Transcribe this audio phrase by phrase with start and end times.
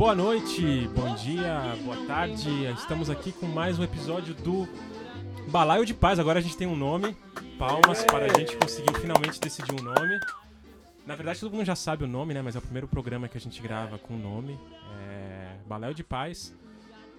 [0.00, 2.64] Boa noite, bom dia, boa tarde.
[2.72, 4.66] Estamos aqui com mais um episódio do
[5.50, 6.18] Balaio de Paz.
[6.18, 7.14] Agora a gente tem um nome.
[7.58, 10.18] Palmas para a gente conseguir finalmente decidir um nome.
[11.06, 12.40] Na verdade, todo mundo já sabe o nome, né?
[12.40, 14.58] Mas é o primeiro programa que a gente grava com o nome.
[15.06, 16.54] É Balaio de Paz.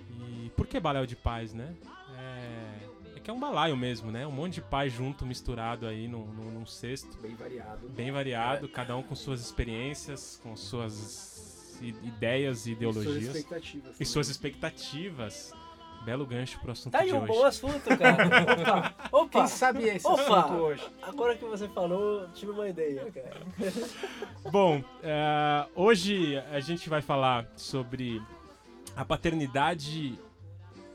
[0.09, 1.75] E por que Balaio de Paz, né?
[2.17, 4.25] É, é que é um balaio mesmo, né?
[4.25, 7.15] Um monte de paz junto, misturado aí num, num, num cesto.
[7.21, 7.89] Bem variado.
[7.89, 11.50] Bem variado, cada um com suas experiências, com suas
[11.81, 13.15] ideias e ideologias.
[13.17, 13.95] E suas expectativas.
[13.99, 15.53] E suas expectativas.
[16.03, 17.27] Belo gancho pro assunto Tá aí de um hoje.
[17.27, 18.25] bom assunto, cara.
[18.57, 19.29] Opa, opa.
[19.29, 20.39] Quem sabe esse Opa!
[20.39, 20.83] assunto hoje?
[21.03, 23.39] Agora que você falou, tive uma ideia, cara.
[24.51, 28.19] Bom, é, hoje a gente vai falar sobre
[28.95, 30.17] a paternidade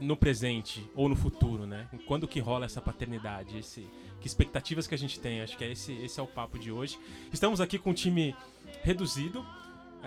[0.00, 1.88] no presente ou no futuro, né?
[2.09, 3.59] Quando que rola essa paternidade?
[3.59, 3.88] Esse,
[4.20, 5.40] que expectativas que a gente tem?
[5.40, 6.98] Acho que é esse, esse é o papo de hoje.
[7.32, 8.34] Estamos aqui com um time
[8.82, 9.46] reduzido.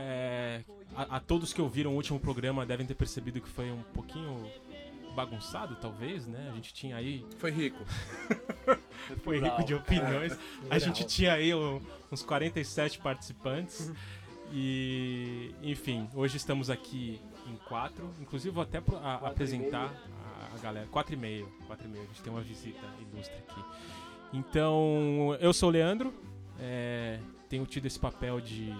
[0.01, 0.63] É,
[0.95, 4.49] a, a todos que ouviram o último programa devem ter percebido que foi um pouquinho
[5.15, 6.49] bagunçado, talvez, né?
[6.51, 7.83] A gente tinha aí Foi rico.
[9.23, 10.37] foi rico de opiniões.
[10.69, 13.91] A gente tinha aí um- uns 47 participantes.
[14.51, 18.09] E, enfim, hoje estamos aqui em quatro.
[18.21, 20.87] Inclusive, vou até a- apresentar a, a galera.
[20.87, 21.47] Quatro e meio.
[21.67, 22.03] Quatro e meio.
[22.03, 23.63] A gente tem uma visita ilustre aqui.
[24.33, 26.13] Então, eu sou o Leandro.
[26.59, 28.71] é, tenho tido esse papel de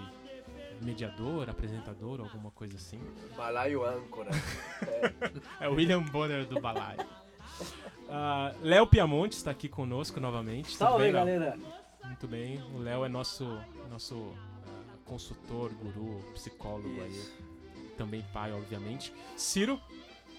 [0.80, 3.00] mediador, apresentador, alguma coisa assim.
[3.36, 4.30] Balaio âncora.
[5.60, 7.06] É o William Bonner do Balaio.
[8.08, 10.76] Ah, Léo Piamonte está aqui conosco novamente.
[10.76, 11.58] Salve, bem, galera.
[12.04, 12.62] Muito bem.
[12.74, 13.44] O Léo é nosso,
[13.90, 14.32] nosso
[14.66, 17.10] ah, consultor, guru, psicólogo aí.
[17.10, 17.38] Isso.
[17.96, 19.12] Também pai, obviamente.
[19.36, 19.76] Ciro.
[19.76, 19.86] Boa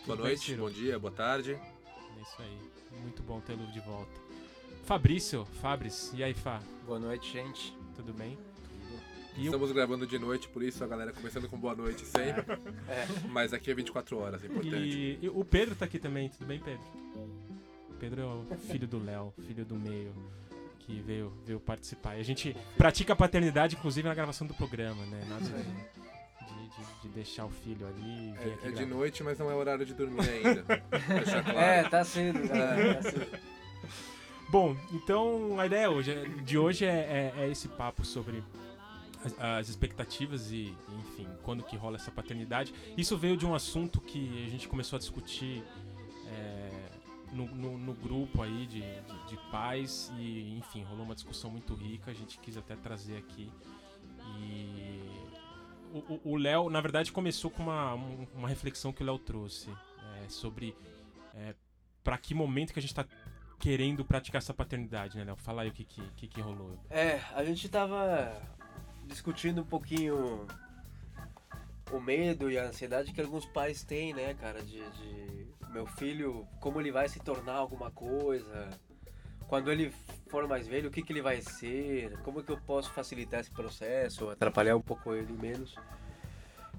[0.03, 0.64] Tudo bem, noite, Ciro?
[0.64, 1.53] bom dia, boa tarde.
[1.53, 2.58] É isso aí.
[3.02, 4.19] Muito bom tê-lo de volta.
[4.84, 6.12] Fabrício, Fabris.
[6.14, 6.59] E aí, Fá?
[6.86, 7.73] Boa noite, gente.
[7.95, 8.38] Tudo bem?
[9.38, 12.46] E o- Estamos gravando de noite, por isso a galera começando com boa noite sempre.
[12.88, 13.08] É.
[13.30, 14.76] Mas aqui é 24 horas, é importante.
[14.76, 16.84] E, e o Pedro tá aqui também, tudo bem, Pedro?
[18.00, 20.14] Pedro é o filho do Léo, filho do meio,
[20.80, 22.18] que veio, veio participar.
[22.18, 25.24] E a gente pratica a paternidade, inclusive, na gravação do programa, né?
[25.30, 28.75] Nada de, de- de- de deixar o filho ali e vir aqui É, é de
[28.78, 28.90] gravar.
[28.96, 30.63] noite, mas não é horário de dormir ainda.
[30.92, 31.58] Claro.
[31.59, 32.96] É, tá cedo, galera.
[32.96, 33.28] Tá cedo.
[34.50, 38.44] Bom, então a ideia hoje, é- de hoje é, é- é esse papo sobre
[39.24, 42.74] as, as expectativas e, enfim, quando que rola essa paternidade.
[42.98, 45.64] Isso veio de um assunto que a gente começou a discutir
[46.28, 46.90] é,
[47.34, 51.74] no, no- no grupo aí de, de- de pais e, enfim, rolou uma discussão muito
[51.74, 52.12] rica.
[52.12, 53.52] A gente quis até trazer aqui
[54.40, 55.02] e
[56.24, 59.70] o- Léo, na verdade, começou com uma, um- uma reflexão que o Léo trouxe
[60.24, 60.76] é, sobre
[61.34, 61.54] é,
[62.04, 63.06] para que momento que a gente tá
[63.60, 65.36] querendo praticar essa paternidade, né, Léo?
[65.36, 66.78] Fala aí o que que, que, que rolou.
[66.90, 68.42] É, a gente tava
[69.12, 70.48] discutindo um pouquinho
[71.92, 76.48] o medo e a ansiedade que alguns pais têm, né, cara, de, de meu filho,
[76.60, 78.70] como ele vai se tornar alguma coisa,
[79.48, 79.94] quando ele
[80.30, 83.52] for mais velho, o que, que ele vai ser, como que eu posso facilitar esse
[83.52, 85.76] processo, atrapalhar um pouco ele menos.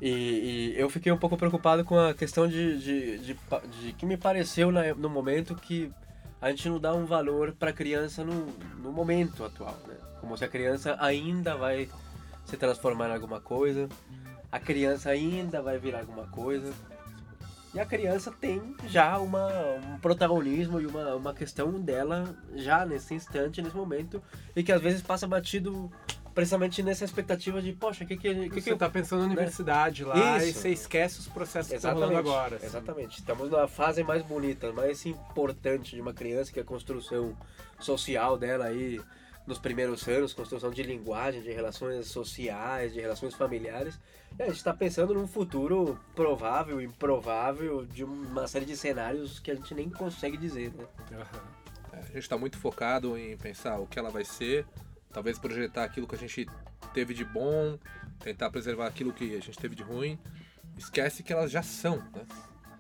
[0.00, 3.38] E, e eu fiquei um pouco preocupado com a questão de, de, de,
[3.80, 5.92] de que me pareceu na- no momento que
[6.40, 8.46] a gente não dá um valor para a criança no,
[8.82, 9.94] no momento atual, né?
[10.20, 11.88] Como se a criança ainda vai
[12.44, 13.88] se transformar em alguma coisa,
[14.50, 16.72] a criança ainda vai virar alguma coisa.
[17.74, 23.14] E a criança tem já uma, um protagonismo e uma, uma questão dela já nesse
[23.14, 24.22] instante, nesse momento,
[24.54, 25.90] e que às vezes passa batido
[26.34, 29.26] precisamente nessa expectativa de, poxa, o que que, que, que Você eu tá pensando na
[29.26, 30.60] universidade lá e Isso.
[30.60, 32.56] você esquece os processos que estão rolando agora.
[32.56, 32.66] assim.
[32.66, 33.18] Exatamente.
[33.18, 37.36] Estamos na fase mais bonita, mais importante de uma criança, que é a construção
[37.78, 39.00] social dela aí
[39.46, 43.98] nos primeiros anos, construção de linguagem, de relações sociais, de relações familiares.
[44.38, 49.50] E a gente está pensando num futuro provável, improvável, de uma série de cenários que
[49.50, 50.84] a gente nem consegue dizer, né?
[51.12, 51.42] Aham.
[51.92, 54.64] É, a gente está muito focado em pensar o que ela vai ser,
[55.12, 56.46] talvez projetar aquilo que a gente
[56.94, 57.78] teve de bom,
[58.20, 60.18] tentar preservar aquilo que a gente teve de ruim.
[60.78, 62.24] Esquece que elas já são, né?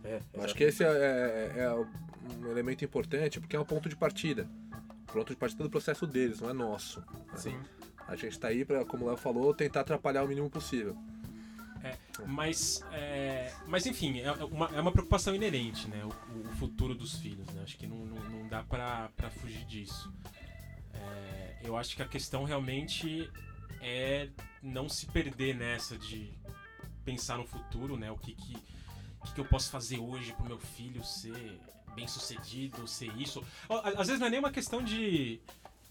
[0.04, 3.94] É, acho que esse é, é- é um elemento importante, porque é o ponto de
[3.96, 4.48] partida.
[5.12, 7.00] O ponto de partida do processo deles, não é nosso.
[7.00, 7.36] né?
[7.36, 7.60] Sim.
[8.08, 10.96] A gente tá aí para, como o Léo falou, tentar atrapalhar o mínimo possível.
[12.26, 16.04] Mas, é, mas enfim, é uma, é uma preocupação inerente, né?
[16.04, 17.62] O, o futuro dos filhos, né?
[17.62, 20.12] Acho que não, não, não dá pra, pra fugir disso.
[20.94, 23.30] É, eu acho que a questão realmente
[23.80, 24.28] é
[24.62, 26.32] não se perder nessa de
[27.04, 28.10] pensar no futuro, né?
[28.10, 31.58] O que que, que, que eu posso fazer hoje pro meu filho ser
[31.92, 33.42] bem sucedido, ser isso.
[33.68, 35.40] Às vezes não é nem uma questão de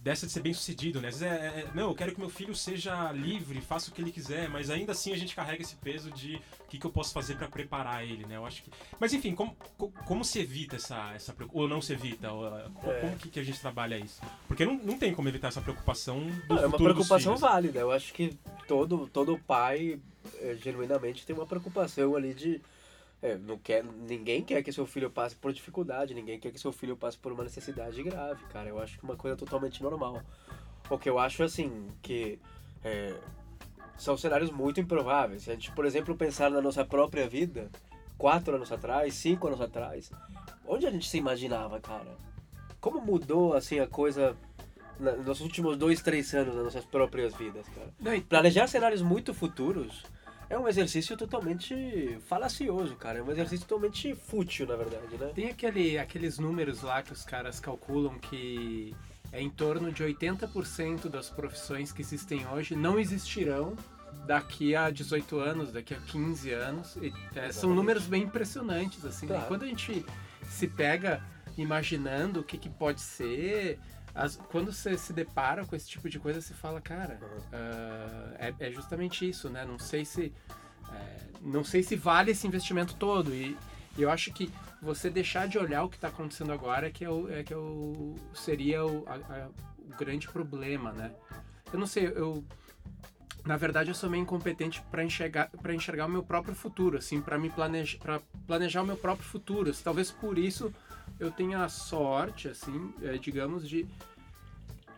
[0.01, 1.09] dessa de ser bem sucedido, né?
[1.09, 4.01] Às vezes é, é, não, eu quero que meu filho seja livre, faça o que
[4.01, 6.91] ele quiser, mas ainda assim a gente carrega esse peso de o que, que eu
[6.91, 8.37] posso fazer para preparar ele, né?
[8.37, 8.71] Eu acho que.
[8.99, 9.55] Mas enfim, como,
[10.05, 12.31] como se evita essa, essa Ou não se evita?
[12.31, 12.69] Ou, é.
[13.01, 14.21] Como que, que a gente trabalha isso?
[14.47, 17.79] Porque não, não tem como evitar essa preocupação do não, É uma preocupação válida.
[17.79, 18.35] Eu acho que
[18.67, 19.99] todo, todo pai
[20.39, 22.59] é, genuinamente tem uma preocupação ali de
[23.21, 26.71] é, não quer, ninguém quer que seu filho passe por dificuldade, ninguém quer que seu
[26.71, 28.67] filho passe por uma necessidade grave, cara.
[28.67, 30.21] Eu acho que é uma coisa totalmente normal.
[30.89, 32.39] O que eu acho, assim, que
[32.83, 33.15] é,
[33.97, 35.43] são cenários muito improváveis.
[35.43, 37.69] Se a gente, por exemplo, pensar na nossa própria vida,
[38.17, 40.11] quatro anos atrás, cinco anos atrás,
[40.65, 42.17] onde a gente se imaginava, cara?
[42.79, 44.35] Como mudou, assim, a coisa
[44.99, 47.89] nos últimos dois, três anos das nossas próprias vidas, cara?
[47.99, 48.21] Não, e...
[48.21, 50.03] Planejar cenários muito futuros
[50.51, 53.19] é um exercício totalmente falacioso, cara.
[53.19, 55.31] É um exercício totalmente fútil, na verdade, né?
[55.33, 58.93] Tem aquele, aqueles números lá que os caras calculam que
[59.31, 63.77] é em torno de 80% das profissões que existem hoje não existirão
[64.27, 66.97] daqui a 18 anos, daqui a 15 anos.
[66.97, 69.27] E, é, são números bem impressionantes, assim.
[69.27, 69.35] Né?
[69.35, 69.43] Claro.
[69.43, 69.47] Né?
[69.47, 70.05] Quando a gente
[70.49, 71.23] se pega
[71.57, 73.79] imaginando o que, que pode ser,
[74.13, 78.53] as, quando você se depara com esse tipo de coisa, você fala, cara, uh, é,
[78.59, 79.65] é, justamente isso, né?
[79.65, 80.33] Não sei se
[80.93, 83.57] é, não sei se vale esse investimento todo e
[83.97, 87.09] eu acho que você deixar de olhar o que está acontecendo agora é que, é
[87.09, 91.11] o, é que é o, seria o, a, a, o grande problema, né?
[91.71, 92.43] Eu não sei, eu
[93.45, 97.21] na verdade eu sou meio incompetente para enxergar para enxergar o meu próprio futuro, assim,
[97.21, 99.71] para me planejar para planejar o meu próprio futuro.
[99.83, 100.73] Talvez por isso
[101.19, 103.87] eu tenho a sorte, assim, é, digamos, de,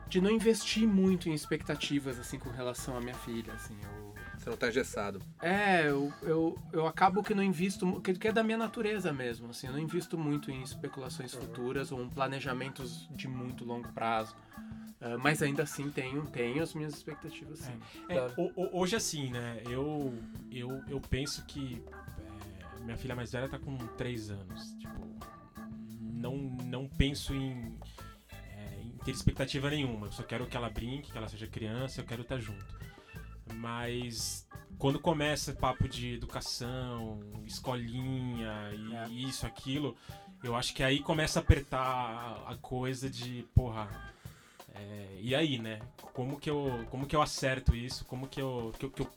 [0.07, 3.77] de não investir muito em expectativas, assim, com relação à minha filha, assim.
[3.83, 5.21] Eu, Você não tá engessado.
[5.41, 9.49] É, eu, eu, eu acabo que não invisto, que, que é da minha natureza mesmo,
[9.49, 11.41] assim, eu não invisto muito em especulações uhum.
[11.41, 14.35] futuras ou em planejamentos de muito longo prazo.
[15.03, 17.59] Uh, mas ainda assim tenho, tenho as minhas expectativas.
[17.59, 17.77] Sim.
[18.07, 18.31] É, é,
[18.71, 19.61] hoje assim, né?
[19.69, 20.17] Eu,
[20.49, 21.83] eu, eu penso que
[22.79, 24.73] é, minha filha mais velha tá com 3 anos.
[24.79, 25.13] Tipo,
[26.23, 27.77] não, não penso em,
[28.31, 30.07] é, em ter expectativa nenhuma.
[30.07, 32.65] Eu só quero que ela brinque, que ela seja criança, eu quero estar junto.
[33.55, 34.47] Mas
[34.77, 39.09] quando começa papo de educação, escolinha e é.
[39.09, 39.97] isso, aquilo,
[40.41, 44.13] eu acho que aí começa a apertar a coisa de, porra,
[44.73, 45.81] é, e aí, né?
[46.13, 48.05] Como que eu, como que eu acerto isso?
[48.05, 49.09] Como que eu, que eu, que eu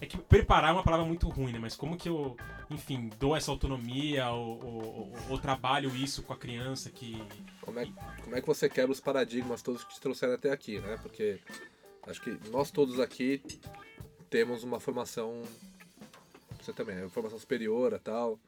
[0.00, 1.58] é que preparar é uma palavra muito ruim, né?
[1.58, 2.36] Mas como que eu,
[2.70, 7.22] enfim, dou essa autonomia ou, ou, ou trabalho isso com a criança que.
[7.60, 7.86] Como é,
[8.22, 10.98] como é que você quebra os paradigmas todos que te trouxeram até aqui, né?
[11.02, 11.38] Porque
[12.06, 13.42] acho que nós todos aqui
[14.30, 15.42] temos uma formação.
[16.60, 17.08] Você também, né?
[17.08, 18.38] formação superior e tal.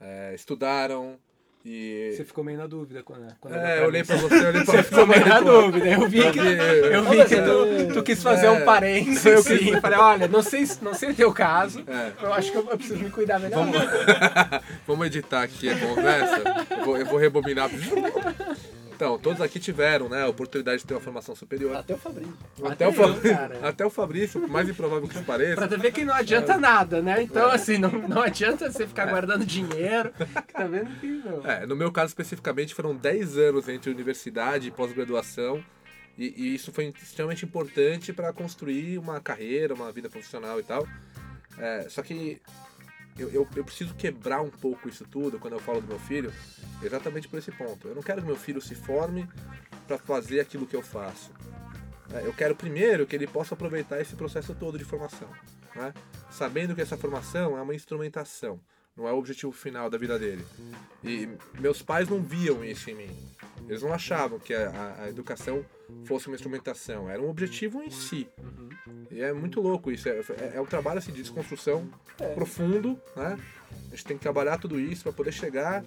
[0.00, 0.30] É.
[0.30, 1.18] É, estudaram,
[1.64, 2.12] e...
[2.14, 4.72] Você ficou meio na dúvida quando, quando É, eu olhei pra você, eu olhei pra
[4.74, 4.82] você.
[4.82, 5.88] ficou meio na dúvida.
[5.88, 9.24] Eu vi que, eu vi que tu, tu quis fazer é, um parênteses.
[9.24, 9.80] Eu quis...
[9.80, 11.82] falei, olha, não sei, não sei o teu caso.
[11.86, 12.12] É.
[12.22, 13.64] Eu acho que eu, eu, preciso me cuidar melhor.
[13.64, 13.78] Vamos,
[14.86, 16.42] Vamos editar aqui a conversa.
[16.70, 17.70] Eu vou, eu vou rebobinar.
[18.94, 21.76] Então, todos aqui tiveram, né, a oportunidade de ter uma formação superior.
[21.76, 22.34] Até o Fabrício.
[22.64, 25.66] Até, até o, Fabrício, até o Fabrício, mais improvável que isso pareça.
[25.66, 26.58] Pra ver que não adianta é.
[26.58, 27.22] nada, né?
[27.22, 27.54] Então, é.
[27.54, 29.10] assim, não, não adianta você ficar é.
[29.10, 30.12] guardando dinheiro.
[30.54, 31.44] Tá vendo que não.
[31.44, 35.64] É, no meu caso especificamente, foram 10 anos entre universidade e pós-graduação.
[36.16, 40.86] E, e, isso foi extremamente importante para construir uma carreira, uma vida profissional e tal.
[41.58, 42.40] É, só que
[43.18, 46.32] eu, eu, eu, preciso quebrar um pouco isso tudo quando eu falo do meu filho,
[46.82, 47.88] exatamente por esse ponto.
[47.88, 49.28] Eu não quero que meu filho se forme
[49.86, 51.30] para fazer aquilo que eu faço.
[52.12, 55.28] É, eu quero primeiro que ele possa aproveitar esse processo todo de formação,
[55.74, 55.94] né?
[56.30, 58.60] sabendo que essa formação é uma instrumentação,
[58.96, 60.44] não é o objetivo final da vida dele.
[61.02, 63.10] E meus pais não viam isso em mim.
[63.68, 65.64] Eles não achavam que a, a educação
[66.04, 68.28] fosse uma instrumentação, era um objetivo em si.
[69.10, 72.34] E é muito louco isso, é, é, é um trabalho assim, de desconstrução é.
[72.34, 73.38] profundo, né?
[73.86, 75.84] A gente tem que trabalhar tudo isso para poder chegar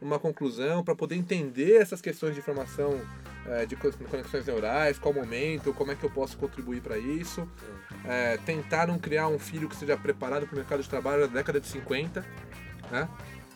[0.00, 3.00] numa conclusão, para poder entender essas questões de formação
[3.46, 7.48] é, de conexões neurais, qual momento, como é que eu posso contribuir para isso.
[8.04, 11.34] É, tentar não criar um filho que seja preparado para o mercado de trabalho da
[11.34, 12.24] década de 50,
[12.90, 13.08] né?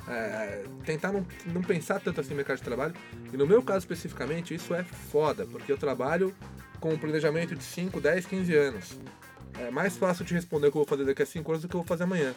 [0.07, 2.95] É, tentar não, não pensar tanto assim no mercado de trabalho.
[3.33, 6.35] E no meu caso especificamente, isso é foda, porque eu trabalho
[6.81, 8.99] com um planejamento de 5, 10, 15 anos.
[9.59, 11.69] É mais fácil de responder o que eu vou fazer daqui a 5 anos do
[11.69, 12.35] que eu vou fazer amanhã.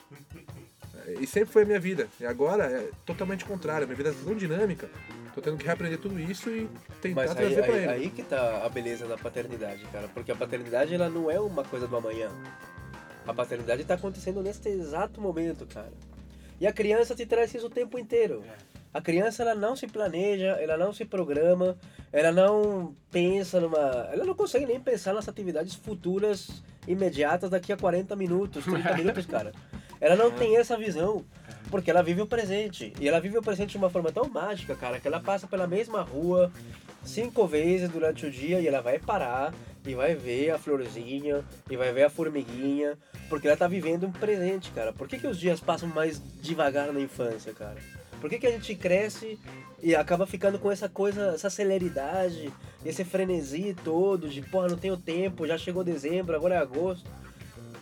[1.05, 2.07] É, e sempre foi a minha vida.
[2.19, 3.87] E agora é totalmente contrário.
[3.87, 4.89] Minha vida é tão dinâmica.
[5.37, 6.67] Tô tendo que reaprender tudo isso e
[6.99, 7.91] tentar Mas trazer aí, pra aí, ele.
[7.91, 10.07] aí que tá a beleza da paternidade, cara.
[10.07, 12.31] Porque a paternidade ela não é uma coisa do amanhã.
[13.23, 15.93] A paternidade tá acontecendo neste exato momento, cara.
[16.59, 18.43] E a criança te traz isso o tempo inteiro.
[18.91, 21.77] A criança ela não se planeja, ela não se programa,
[22.11, 24.09] ela não pensa numa.
[24.11, 29.27] Ela não consegue nem pensar nas atividades futuras imediatas daqui a 40 minutos, 30 minutos,
[29.27, 29.51] cara.
[30.01, 31.23] Ela não tem essa visão,
[31.69, 32.93] porque ela vive o presente.
[32.99, 35.67] E ela vive o presente de uma forma tão mágica, cara, que ela passa pela
[35.67, 36.51] mesma rua
[37.03, 39.53] cinco vezes durante o dia e ela vai parar
[39.85, 42.97] e vai ver a florzinha e vai ver a formiguinha,
[43.29, 44.91] porque ela tá vivendo um presente, cara.
[44.91, 47.77] Por que, que os dias passam mais devagar na infância, cara?
[48.19, 49.39] Por que, que a gente cresce
[49.81, 52.51] e acaba ficando com essa coisa, essa celeridade,
[52.85, 57.09] esse frenesi todo de, porra, não tenho tempo, já chegou dezembro, agora é agosto?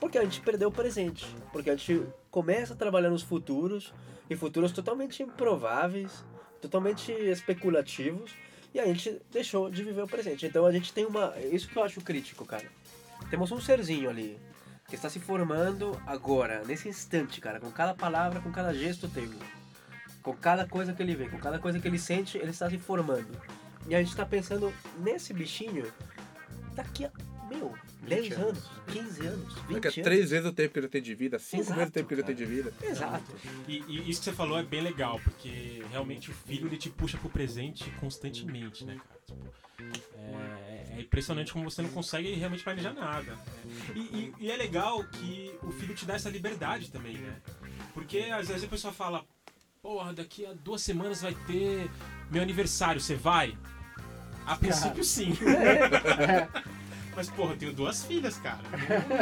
[0.06, 1.26] Porque a gente perdeu o presente.
[1.52, 3.92] Porque a gente começa a trabalhar nos futuros,
[4.30, 6.24] e futuros totalmente improváveis,
[6.62, 8.32] totalmente especulativos,
[8.72, 10.46] e a gente deixou de viver o presente.
[10.46, 11.34] Então a gente tem uma.
[11.52, 12.68] Isso que eu acho crítico, cara.
[13.32, 14.40] Temos um serzinho ali
[14.88, 19.28] que está se formando agora, nesse instante, cara, com cada palavra, com cada gesto teu.
[20.22, 22.78] Com cada coisa que ele vê, com cada coisa que ele sente, ele está se
[22.78, 23.42] formando.
[23.88, 25.92] E a gente está pensando nesse bichinho
[26.76, 27.12] daqui a,
[27.50, 27.74] meu,
[28.08, 28.48] 10 anos.
[28.48, 30.04] anos, 15 anos, 20 Daqui a anos.
[30.04, 32.14] três vezes o tempo que ele tem de vida, cinco Exato, vezes o tempo que
[32.14, 32.74] ele tem de vida.
[32.82, 33.32] Exato.
[33.68, 36.90] E, e isso que você falou é bem legal, porque realmente o filho ele te
[36.90, 39.20] puxa pro presente constantemente, né, cara?
[39.26, 39.56] Tipo,
[40.18, 43.38] é, é impressionante como você não consegue realmente planejar nada.
[43.96, 47.36] E, e- e é legal que o filho te dá essa liberdade também, né?
[47.94, 49.24] Porque às vezes a pessoa fala,
[49.82, 51.90] porra, daqui a duas semanas vai ter
[52.32, 53.58] meu aniversário, você vai?
[54.46, 55.34] A princípio sim.
[57.16, 58.60] Mas, porra, eu tenho duas filhas, cara.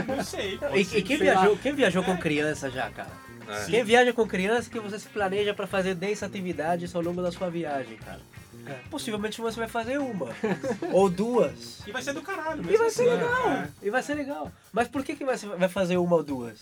[0.08, 0.60] Não, não sei.
[0.74, 1.24] E, ser e que- quem lá.
[1.24, 3.10] viajou, quem viajou com criança já, cara?
[3.48, 3.66] É.
[3.66, 7.32] Quem viaja com criança que você se planeja pra fazer 10 atividades ao longo da
[7.32, 8.22] sua viagem, cara.
[8.66, 8.74] É.
[8.90, 10.30] Possivelmente você vai fazer uma
[10.94, 11.86] ou duas.
[11.86, 12.72] E vai ser do caralho mesmo.
[12.74, 13.50] E vai ser assim, legal.
[13.50, 13.72] né?
[13.82, 14.52] E vai ser legal.
[14.72, 16.62] Mas por que, que você vai fazer uma ou duas?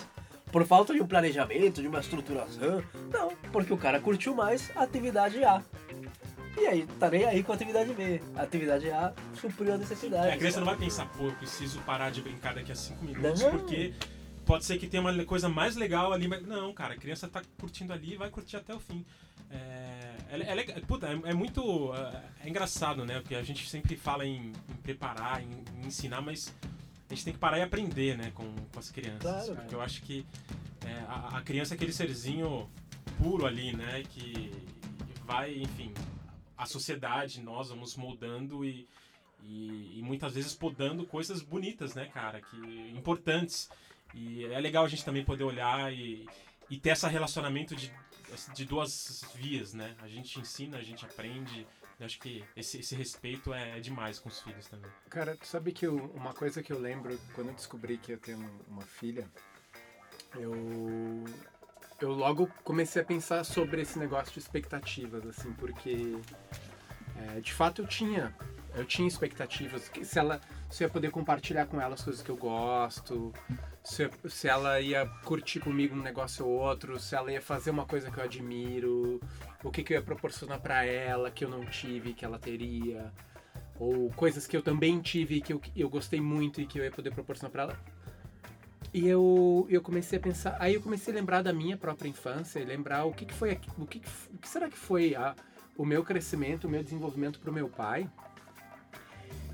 [0.52, 2.84] Por falta de um planejamento, de uma estruturação?
[3.14, 5.62] Não, porque o cara curtiu mais a atividade A.
[6.58, 8.22] E aí, tá nem aí com a atividade B.
[8.36, 10.28] A atividade A supriu a necessidade.
[10.28, 13.04] É, a criança não vai pensar, pô, eu preciso parar de brincar daqui a cinco
[13.06, 13.52] minutos, Não.
[13.52, 13.94] porque
[14.46, 17.42] pode ser que tenha uma coisa mais legal ali, mas não, cara, a criança tá
[17.60, 19.06] curtindo ali e vai curtir até o fim.
[19.50, 21.94] É, é, é puta, é, é muito.
[21.94, 23.20] É, é engraçado, né?
[23.20, 26.54] Porque a gente sempre fala em, em preparar, em, em ensinar, mas
[27.10, 29.22] a gente tem que parar e aprender, né, com, com as crianças.
[29.22, 29.56] Claro.
[29.56, 30.26] porque eu acho que
[30.86, 32.70] é, a, a criança é aquele serzinho
[33.18, 34.04] puro ali, né?
[34.10, 34.52] Que
[35.26, 35.94] vai, enfim,
[36.62, 38.88] a sociedade, nós vamos moldando e,
[39.44, 42.40] e, e muitas vezes podando coisas bonitas, né, cara?
[42.40, 42.58] Que,
[42.96, 43.70] importantes.
[44.14, 46.28] E é legal a gente também poder olhar e,
[46.70, 47.92] e ter esse relacionamento de,
[48.54, 49.96] de duas vias, né?
[50.02, 51.66] A gente ensina, a gente aprende.
[52.00, 54.90] Eu acho que esse, esse respeito é, é demais com os filhos também.
[55.10, 58.20] Cara, tu sabe que eu- uma coisa que eu lembro quando eu descobri que eu
[58.20, 59.28] tenho uma filha,
[60.36, 61.24] eu
[62.02, 66.18] eu logo comecei a pensar sobre esse negócio de expectativas, assim, porque
[67.16, 68.36] é, de fato eu tinha
[68.74, 70.40] eu tinha expectativas que se ela
[70.70, 73.34] se eu ia poder compartilhar com ela as coisas que eu gosto,
[73.84, 77.86] se, se ela ia curtir comigo um negócio ou outro, se ela ia fazer uma
[77.86, 79.20] coisa que eu admiro,
[79.64, 83.12] o que, que eu ia proporcionar pra ela que eu não tive que ela teria
[83.78, 86.92] ou coisas que eu também tive que eu, eu gostei muito e que eu ia
[86.92, 87.80] poder proporcionar pra ela.
[88.94, 92.64] E eu, eu comecei a pensar, aí eu comecei a lembrar da minha própria infância
[92.66, 95.34] lembrar o que, que foi, o que, que o que será que foi a,
[95.78, 98.10] o meu crescimento, o meu desenvolvimento pro meu pai.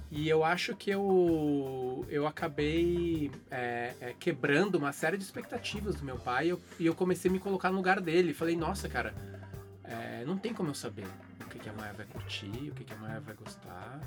[0.09, 6.05] E eu acho que eu, eu acabei é, é, quebrando uma série de expectativas do
[6.05, 8.33] meu pai e eu, e eu comecei a me colocar no lugar dele.
[8.33, 9.13] Falei, nossa, cara,
[9.87, 11.07] é, não tem como eu saber
[11.41, 13.99] o que, que a Maia vai curtir, o que, que a Maia vai gostar,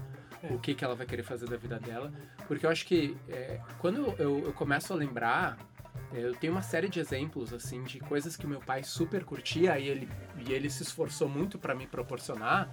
[0.51, 2.13] o que, que ela vai querer fazer da vida dela.
[2.47, 5.59] Porque eu acho que é, quando eu, eu, começo a lembrar,
[6.13, 9.25] é, eu tenho uma série de exemplos, assim, de coisas que o meu pai super
[9.25, 10.09] curtia e ele,
[10.47, 12.69] e ele se esforçou muito para me proporcionar,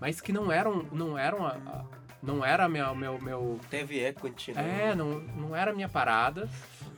[0.00, 1.84] mas que não eram, não eram a, a-
[2.22, 6.48] não era meu, meu, meu Teve equity, é, não, não era a minha parada.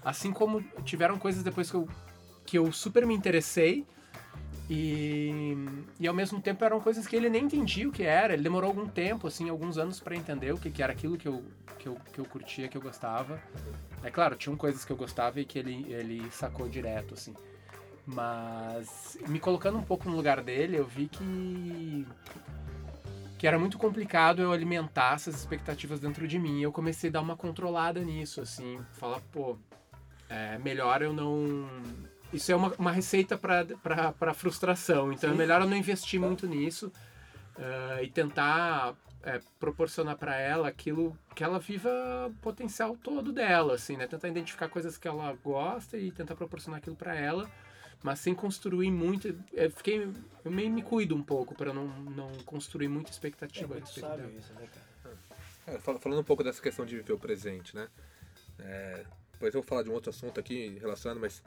[0.04, 1.88] Assim como tiveram coisas depois que eu,
[2.44, 3.84] que eu super me interessei.
[4.68, 5.54] E,
[6.00, 8.34] e ao mesmo tempo eram coisas que ele nem entendia o que era.
[8.34, 11.28] Ele demorou algum tempo, assim, alguns anos para entender o que, que era aquilo que
[11.28, 11.44] eu,
[11.78, 13.40] que, eu, que eu curtia, que eu gostava.
[14.02, 17.34] É claro, tinham coisas que eu gostava e que ele, ele sacou direto, assim.
[18.04, 22.06] Mas me colocando um pouco no lugar dele, eu vi que
[23.38, 26.62] que era muito complicado eu alimentar essas expectativas dentro de mim.
[26.62, 29.58] Eu comecei a dar uma controlada nisso, assim, falar, pô,
[30.28, 31.68] é melhor eu não.
[32.32, 35.38] Isso é uma, uma receita para frustração, então é Sim.
[35.38, 36.92] melhor eu não investir muito nisso
[37.56, 41.88] ah, e tentar é, proporcionar para ela aquilo que ela viva
[42.28, 44.06] o potencial todo dela, assim, né?
[44.06, 47.48] Tentar identificar coisas que ela gosta e tentar proporcionar aquilo para ela.
[48.02, 49.34] mas sem construir muito.
[49.52, 50.08] Eu fiquei.
[50.44, 53.98] Eu meio me cuido um pouco para não, não construir muita É expectativa a muito
[53.98, 55.16] sábio isso, né, cara?
[55.66, 57.88] É, fal- falando um pouco dessa questão de viver o presente, né?
[58.58, 61.42] É, depois eu vou falar de um outro assunto aqui relacionado, mas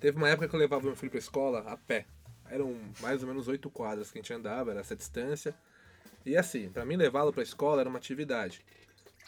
[0.00, 2.06] teve uma época que eu levava meu filho pra escola a pé.
[2.48, 5.54] Eram mais ou menos oito quadras que a gente andava, era essa distância.
[6.24, 8.64] E assim, pra mim levá-lo pra escola era uma atividade.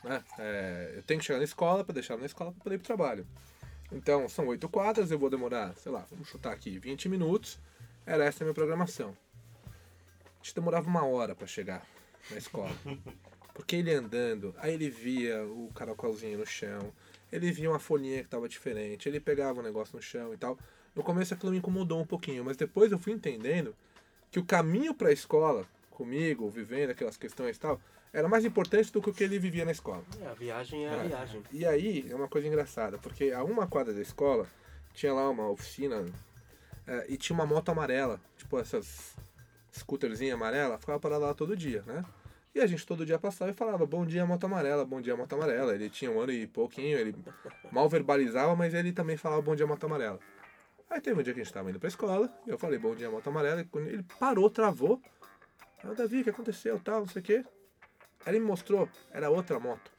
[0.04, 0.22] né?
[0.38, 2.86] É, eu tenho que chegar na escola pra deixá-lo na escola pra poder ir pro
[2.86, 3.26] trabalho.
[3.90, 7.58] Então, são oito quadras, eu vou demorar, sei lá, vamos chutar aqui, 20 minutos.
[8.04, 9.16] Era essa a minha programação.
[9.64, 11.86] A gente demorava uma hora pra chegar
[12.30, 12.70] na escola.
[13.54, 16.92] Porque ele andando, aí ele via o caracolzinho no chão,
[17.32, 20.58] ele via uma folhinha que tava diferente, ele pegava um negócio no chão e tal.
[20.94, 23.74] No começo aquilo me incomodou um pouquinho, mas depois eu fui entendendo
[24.30, 27.80] que o caminho pra escola, comigo, vivendo aquelas questões e tal,
[28.12, 30.02] era mais importante do que o que ele vivia na escola.
[30.22, 31.08] É, a viagem é a É.
[31.08, 31.42] viagem.
[31.52, 34.46] E aí é uma coisa engraçada, porque a uma quadra da escola
[34.94, 36.04] tinha lá uma oficina
[36.86, 39.14] é, e tinha uma moto amarela, tipo essas
[39.72, 42.04] scooterzinha amarela, ficava parada lá todo dia, né?
[42.58, 45.32] E a gente todo dia passava e falava, bom dia moto amarela, bom dia moto
[45.32, 45.76] amarela.
[45.76, 47.14] Ele tinha um ano e pouquinho, ele
[47.70, 50.18] mal verbalizava, mas ele também falava bom dia moto amarela.
[50.90, 52.96] Aí teve um dia que a gente tava indo pra escola, e eu falei bom
[52.96, 55.00] dia moto amarela, e quando ele parou, travou.
[55.84, 57.44] Aí o Davi, o que aconteceu, tal, não sei o quê.
[58.26, 59.92] Aí ele me mostrou, era outra moto.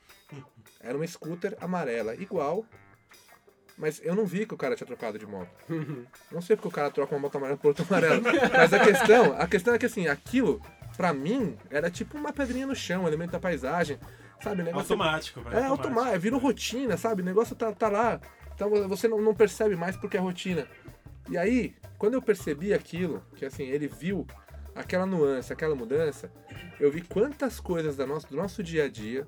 [0.82, 2.66] Era uma scooter amarela, igual.
[3.78, 5.50] Mas eu não vi que o cara tinha trocado de moto.
[6.30, 8.22] Não sei porque o cara troca uma moto amarela por outra amarela.
[8.51, 10.62] Mas a questão, a questão é que assim, aquilo,
[11.00, 13.98] pra mim, era tipo uma pedrinha no chão, um elemento da paisagem.
[14.41, 15.63] Sabe, negócio Automático, vai.
[15.63, 17.22] é automático, virou rotina, sabe?
[17.22, 18.20] O negócio tá, tá lá.
[18.53, 20.68] Então você não, não percebe mais porque é rotina.
[21.29, 24.27] E aí, quando eu percebi aquilo, que assim, ele viu
[24.75, 26.29] aquela nuance, aquela mudança,
[26.82, 29.25] eu vi quantas coisas da nosso, do nosso dia a dia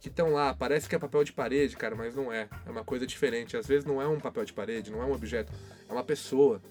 [0.00, 2.48] que estão lá, parece que é papel de parede, cara, mas não é.
[2.64, 3.56] É uma coisa diferente.
[3.56, 5.52] Às vezes não é um papel de parede, não é um objeto,
[5.88, 6.62] é uma pessoa.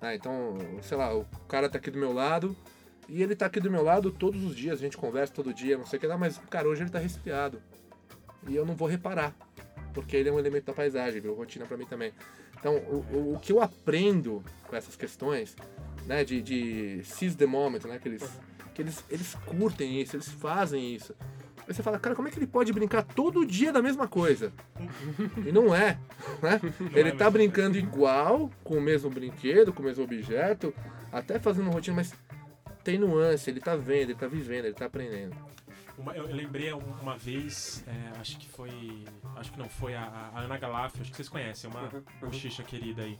[0.00, 2.56] Ah, então, sei lá, o cara tá aqui do meu lado
[3.08, 5.78] e ele tá aqui do meu lado todos os dias, a gente conversa todo dia,
[5.78, 7.62] não sei o que lá, mas, cara, hoje ele tá resfriado.
[8.48, 9.34] E eu não vou reparar,
[9.94, 12.12] porque ele é um elemento da paisagem, virou rotina pra mim também.
[12.58, 15.54] Então, o, o, que eu aprendo com essas questões,
[16.06, 18.28] né, de, de seize the moment, né, que eles,
[18.74, 21.14] que eles, eles curtem isso, eles fazem isso.
[21.68, 24.52] Aí você fala, cara, como é que ele pode brincar todo dia da mesma coisa?
[25.44, 25.98] E não é,
[26.40, 26.60] né?
[26.94, 30.72] Ele tá brincando igual, com o mesmo brinquedo, com o mesmo objeto,
[31.12, 32.12] até fazendo rotina, mas
[32.86, 35.34] tem nuance, ele tá vendo, ele tá vivendo, ele tá aprendendo.
[35.98, 39.04] Uma- eu, eu lembrei um- uma vez, é, acho que foi.
[39.34, 40.02] Acho que não foi a,
[40.34, 41.88] a Ana Galaf, acho que vocês conhecem, uma Uhum,
[42.22, 42.28] uhum.
[42.30, 43.18] bochecha querida aí.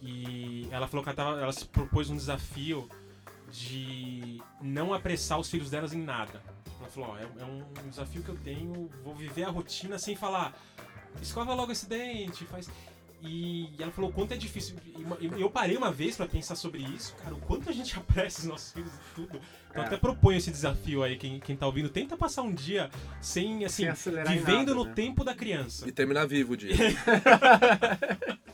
[0.00, 2.88] E ela falou que ela, tava- ela se propôs um desafio
[3.50, 6.40] de não apressar os filhos delas em nada.
[6.80, 10.14] Ela falou, ó, é, é um desafio que eu tenho, vou viver a rotina sem
[10.16, 10.54] falar,
[11.20, 12.70] escova logo esse dente, faz.
[13.22, 14.76] E ela falou o quanto é difícil.
[15.20, 18.40] E eu parei uma vez pra pensar sobre isso, cara, o quanto a gente apressa
[18.40, 19.40] os nossos filhos e tudo.
[19.70, 19.86] Então É.
[19.86, 23.92] até proponho esse desafio aí, quem, quem tá ouvindo, tenta passar um dia sem, assim,
[23.94, 24.92] Sem vivendo nada, no né?
[24.94, 25.88] tempo da criança.
[25.88, 26.74] E terminar vivo o dia.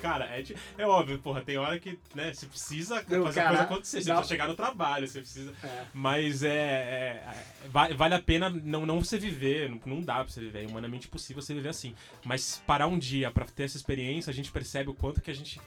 [0.00, 0.42] Cara, é,
[0.78, 4.00] é óbvio, porra, tem hora que, né, você precisa Não, fazer a cara, coisa acontecer,
[4.02, 5.52] você dá- precisa chegar no trabalho, você precisa...
[5.62, 5.84] É.
[5.92, 7.24] Mas é, é-
[7.64, 10.66] é- va- vale a pena não, não você viver, não, dá pra você viver, é
[10.66, 11.94] humanamente impossível você viver assim.
[12.24, 15.34] Mas parar um dia pra ter essa experiência, a gente percebe o quanto que a
[15.34, 15.60] gente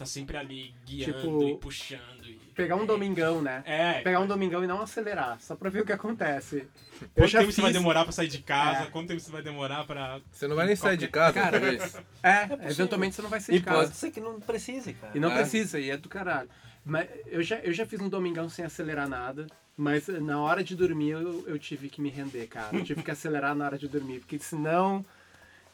[0.00, 2.24] tá sempre ali guiando Tipo, e puxando.
[2.26, 2.40] E...
[2.54, 3.62] Pegar um domingão, né?
[3.64, 6.66] É, Pegar um domingão e não acelerar, só pra ver o que acontece.
[7.00, 8.86] Eu quanto já tempo você vai fiz- demorar pra sair de casa, É.
[8.86, 10.20] quanto tempo você vai demorar pra...
[10.30, 11.96] Você não vai nem sair de casa, Cara, talvez.
[12.22, 13.82] É, eventualmente você não vai sair E de casa.
[13.84, 15.12] pode ser que não precise, cara.
[15.16, 15.36] E não É.
[15.36, 16.48] precisa, e é do caralho.
[16.84, 20.74] Mas eu já, eu já fiz um domingão sem acelerar nada, mas na hora de
[20.74, 22.74] dormir eu, eu tive que me render, cara.
[22.76, 25.04] Eu tive que acelerar na hora de dormir, porque senão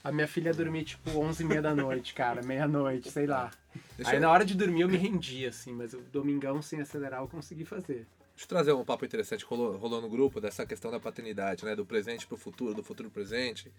[0.06, 3.50] a minha filha ia dormir tipo 11 e meia da noite, cara, meia-noite, sei lá.
[3.96, 6.80] Deixa, Aí eu, na hora de dormir eu me rendi, assim, mas o domingão sem
[6.80, 8.06] acelerar eu consegui fazer.
[8.30, 11.64] deixa eu trazer um papo interessante que rolou, rolou no grupo dessa questão da paternidade,
[11.64, 11.74] né?
[11.74, 13.72] Do presente pro futuro, do futuro pro presente.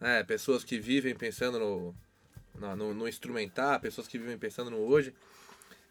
[0.00, 0.24] Né?
[0.24, 1.94] Pessoas que vivem pensando no,
[2.74, 5.14] no, no instrumentar, pessoas que vivem pensando no hoje.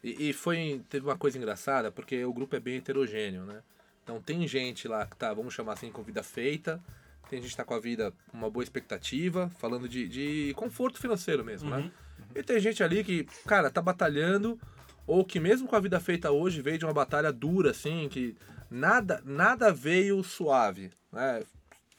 [0.04, 3.62] E, e foi, teve uma coisa engraçada, porque o grupo é bem heterogêneo, né?
[4.04, 6.82] Então tem gente lá que tá, vamos chamar assim, com vida feita,
[7.30, 11.44] tem gente que tá com a vida uma boa expectativa, falando de, de conforto financeiro
[11.44, 11.90] mesmo, né?
[12.34, 14.58] E tem gente ali que, cara, tá batalhando,
[15.06, 18.36] ou que mesmo com a vida feita hoje, veio de uma batalha dura, assim, que
[18.70, 21.42] nada, nada veio suave, né?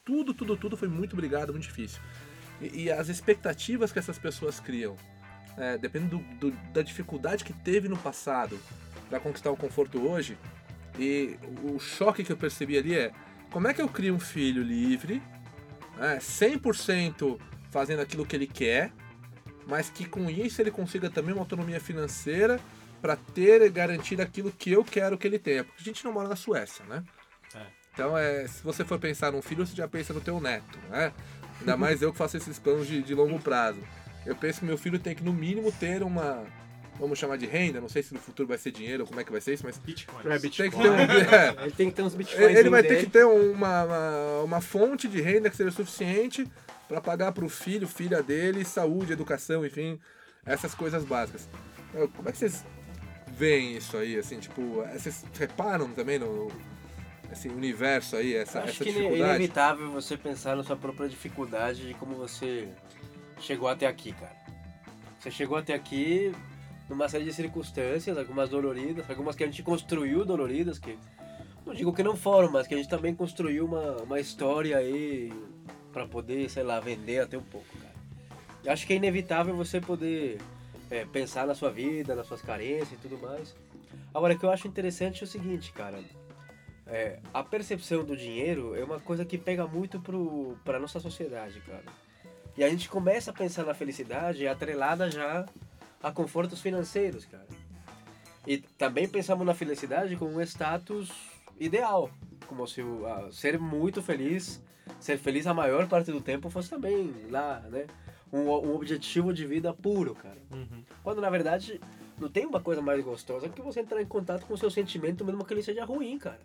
[0.04, 2.02] Tudo, tudo, tudo foi muito brigado, muito difícil.
[2.62, 4.96] E, e as expectativas que essas pessoas criam,
[5.58, 8.60] é, dependendo do- do- da dificuldade que teve no passado
[9.10, 10.38] para conquistar o conforto hoje,
[11.00, 13.12] e o choque que eu percebi ali é
[13.52, 15.22] como é que eu crio um filho livre,
[15.98, 18.92] né, 100% fazendo aquilo que ele quer,
[19.68, 22.60] mas que com isso ele consiga também uma autonomia financeira
[23.02, 25.64] para ter garantir aquilo que eu quero que ele tenha.
[25.64, 27.04] Porque a gente não mora na Suécia, né?
[27.56, 27.66] É.
[27.94, 31.12] Então, é, se você for pensar num filho, você já pensa no teu neto, né?
[31.60, 33.82] Ainda mais eu que faço esses planos de, de longo prazo.
[34.26, 36.46] Eu penso que meu filho tem que, no mínimo, ter uma,
[37.00, 39.24] vamos chamar de renda, não sei se no futuro vai ser dinheiro ou como é
[39.24, 40.26] que vai ser isso, mas Bitcoins.
[40.26, 40.70] É, tem Bitcoin.
[40.72, 42.58] ter um, é, Ele tem que ter uns bitcoins.
[42.58, 43.06] ele vai ter dele.
[43.06, 46.48] que ter uma, uma, uma fonte de renda que seja suficiente
[46.88, 50.00] para pagar para o filho, filha dele, saúde, educação, enfim,
[50.46, 51.48] essas coisas básicas.
[51.96, 52.66] Eh, Como é que vocês
[53.38, 56.52] veem isso aí, assim, tipo, eh, vocês reparam também no
[57.32, 59.36] esse universo aí, essa, Acho essa que é dificuldade?
[59.36, 62.68] inevitável você pensar na sua própria dificuldade de como você
[63.40, 64.36] chegou até aqui, cara.
[65.18, 66.34] Você chegou até aqui
[66.92, 71.00] numa série de circunstâncias, algumas doloridas, algumas que a gente construiu doloridas, que
[71.66, 75.32] não digo que não foram, mas que a gente também construiu uma, uma história aí
[75.94, 77.94] pra poder, sei lá, vender até um pouco, cara.
[78.66, 80.40] Eu acho que é inevitável você poder
[80.90, 83.56] é, pensar na sua vida, nas suas carências e tudo mais.
[84.14, 85.98] Agora, o que eu acho interessante é o seguinte, cara.
[86.86, 91.62] É, a percepção do dinheiro é uma coisa que pega muito pro, pra nossa sociedade,
[91.62, 91.86] cara.
[92.58, 95.46] E a gente começa a pensar na felicidade atrelada já
[96.02, 97.48] a confortos financeiros, cara.
[98.48, 101.12] E também pensamos na felicidade como um status
[101.60, 102.10] ideal.
[102.48, 104.62] Como se o, a- ser muito feliz,
[105.00, 107.86] ser feliz a maior parte do tempo fosse também lá, né?
[108.34, 110.38] Um, um objetivo de vida puro, cara.
[110.52, 110.84] Uhum.
[111.04, 111.80] Quando na verdade
[112.18, 115.24] não tem uma coisa mais gostosa que você entrar em contato com o seu sentimento,
[115.26, 116.40] mesmo que ele seja ruim, cara.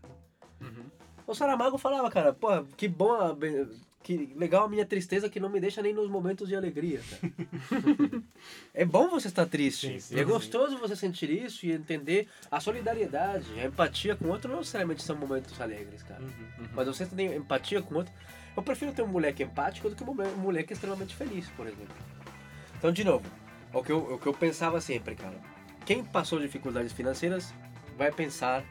[1.27, 3.37] O Saramago falava, cara, pô, que bom, a
[4.07, 8.23] que legal a minha tristeza que não me deixa nem nos momentos de alegria, cara.
[8.73, 9.89] é bom você estar triste.
[9.89, 10.25] Sim, sim, é sim.
[10.25, 15.03] gostoso você sentir isso e entender a solidariedade, a empatia com o outro não necessariamente
[15.03, 16.23] são momentos alegres, cara.
[16.23, 16.69] Uhum.
[16.73, 18.13] Mas você tem empatia com o outro.
[18.57, 21.67] Eu prefiro ter um moleque empático do que um moleque- um moleque extremamente feliz, por
[21.67, 21.97] exemplo.
[22.79, 23.25] Então, de novo,
[23.73, 25.35] o que eu, o que eu pensava sempre, cara.
[25.85, 27.53] Quem passou dificuldades financeiras
[27.99, 28.65] vai pensar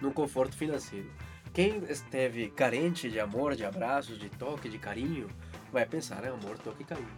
[0.00, 1.10] no conforto financeiro.
[1.52, 5.28] Quem esteve carente de amor, de abraços, de toque, de carinho,
[5.70, 7.08] vai pensar em amor, toque e carinho.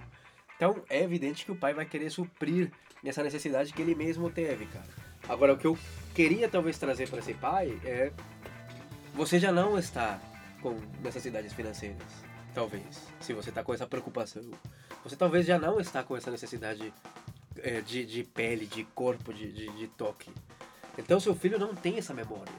[0.57, 2.71] Então, é evidente que o pai vai querer suprir
[3.05, 4.87] essa necessidade que ele mesmo teve, cara.
[5.29, 5.79] Agora, o que eu
[6.15, 8.13] queria talvez trazer para esse pai é
[9.15, 10.21] você já não está
[10.61, 12.03] com necessidades financeiras,
[12.53, 14.43] talvez, se você está com essa preocupação.
[15.05, 16.93] Você talvez já não está com essa necessidade
[17.59, 20.33] é, de, de pele, de corpo, de, de, de toque.
[20.99, 22.53] Então seu filho não tem essa memória.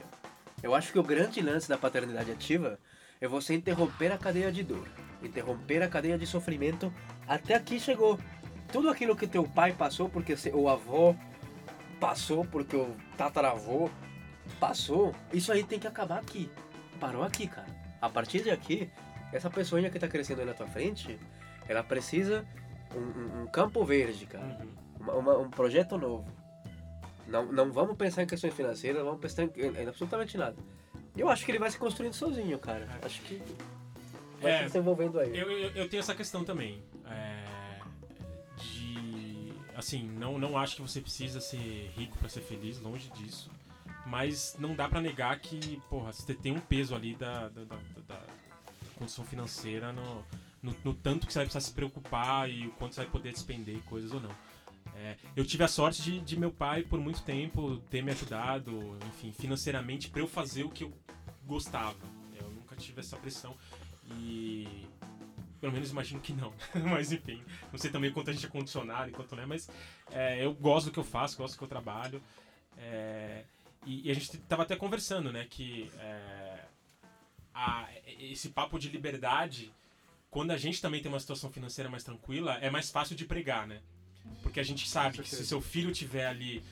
[0.62, 2.78] Eu acho que o grande lance da paternidade ativa
[3.20, 4.86] é você interromper a cadeia de dor,
[5.22, 6.92] interromper a cadeia de sofrimento
[7.26, 8.18] até aqui chegou.
[8.72, 11.14] Tudo aquilo que teu pai passou porque o avô
[12.00, 13.88] passou porque o tataravô
[14.60, 16.50] passou, isso aí tem que acabar aqui.
[17.00, 17.66] Parou aqui, cara.
[18.00, 18.90] A partir de aqui,
[19.32, 21.18] essa pessoinha que tá crescendo aí na tua frente,
[21.68, 22.44] ela precisa
[22.94, 24.44] um, um- um campo verde, cara.
[24.60, 24.74] Uhum.
[25.00, 26.26] Uma- uma- um projeto novo.
[27.28, 29.50] Não, não vamos pensar em questões financeiras, não vamos pensar em,
[29.82, 30.56] em absolutamente nada.
[31.16, 32.88] Eu acho que ele vai se construindo sozinho, cara.
[33.02, 33.40] Acho que
[34.40, 34.58] vai É.
[34.58, 35.36] se desenvolvendo aí.
[35.36, 36.82] Eu, eu, eu tenho essa questão também.
[37.10, 37.44] é,
[38.58, 39.52] de.
[39.74, 43.50] Assim, não, não acho que você precisa ser rico pra ser feliz, longe disso.
[44.06, 47.76] Mas não dá pra negar que, porra, você tem um peso ali da, da, da-
[47.76, 48.20] da- da
[48.98, 50.24] condição financeira no,
[50.62, 53.32] no, no tanto que você vai precisar se preocupar e o quanto você vai poder
[53.32, 54.30] despender coisas ou não.
[54.94, 58.98] É, eu tive a sorte de, de meu pai, por muito tempo, ter me ajudado,
[59.08, 60.92] enfim, financeiramente, pra eu fazer o que eu
[61.44, 61.96] gostava.
[62.40, 63.56] Eu nunca tive essa pressão.
[64.18, 64.86] E
[65.60, 66.52] pelo menos imagino que não.
[66.90, 69.68] mas enfim, não sei também quanto a gente é condicionado quanto não é, mas
[70.10, 72.22] é, eu gosto do que eu faço, gosto do que eu trabalho.
[72.78, 73.44] É,
[73.84, 76.64] e, e a gente tava até conversando, né, que é,
[77.54, 79.72] a- esse papo de liberdade,
[80.30, 83.66] quando a gente também tem uma situação financeira mais tranquila, é mais fácil de pregar,
[83.66, 83.80] né?
[84.42, 86.62] Porque a gente sabe que se seu filho tiver ali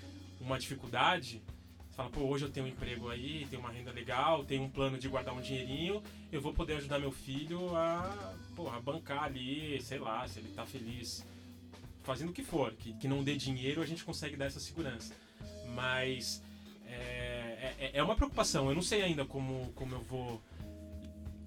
[0.41, 1.43] uma dificuldade,
[1.91, 4.69] você fala, pô, hoje eu tenho um emprego aí, tenho uma renda legal, tenho um
[4.69, 9.25] plano de guardar um dinheirinho, eu vou poder ajudar meu filho a, pô, a bancar
[9.25, 11.25] ali, sei lá, se ele tá feliz
[12.03, 15.15] fazendo o que for, que, que não dê dinheiro, a gente consegue dar essa segurança.
[15.75, 16.43] Mas
[16.87, 20.43] é, é, é uma preocupação, eu não sei ainda como, como eu vou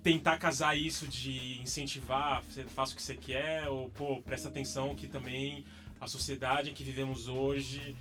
[0.02, 4.96] tentar casar isso de incentivar, você faça o que você quer, ou pô, presta atenção
[4.96, 5.66] que também
[6.00, 7.96] a sociedade em que vivemos hoje,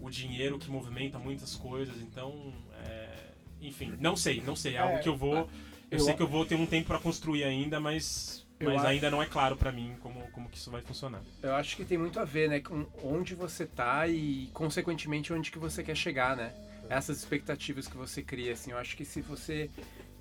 [0.00, 2.52] o dinheiro que movimenta muitas coisas, então,
[2.86, 5.48] é, enfim, não sei, não sei, é algo É, que eu vou, eu,
[5.90, 9.10] eu- sei que eu vou ter um tempo para construir ainda, mas, mas acho- ainda
[9.10, 11.20] não é claro para mim como, como que isso vai funcionar.
[11.42, 15.50] Eu acho que tem muito a ver, né, com onde você tá e, consequentemente, onde
[15.50, 16.52] que você quer chegar, né?
[16.88, 19.70] Essas expectativas que você cria, assim, eu acho que se você...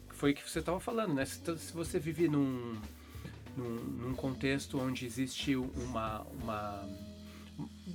[0.10, 1.26] Foi o que você tava falando, né?
[1.26, 2.78] Se, se você vive num,
[3.56, 6.88] num, num contexto onde existe uma, uma,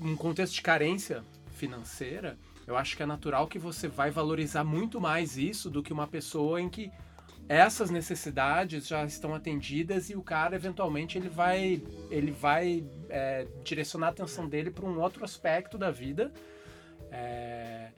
[0.00, 5.00] um contexto de carência financeira, eu acho que é natural que você vai valorizar muito
[5.00, 6.90] mais isso do que uma pessoa em que
[7.48, 14.08] essas necessidades já estão atendidas e o cara eventualmente ele vai ele vai é, direcionar
[14.08, 16.32] a atenção dele para um outro aspecto da vida.
[17.10, 17.90] É,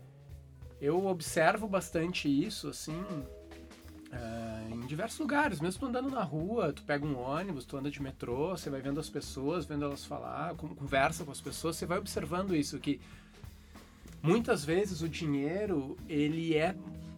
[0.81, 3.05] eu observo bastante isso assim
[4.13, 7.91] é, em diversos lugares mesmo tu andando na rua tu pega um ônibus tu anda
[7.91, 11.87] de metrô você vai vendo as pessoas vendo elas falar conversa com as pessoas você
[11.87, 13.01] vai observando isso que
[14.23, 16.75] muitas vezes o dinheiro ele é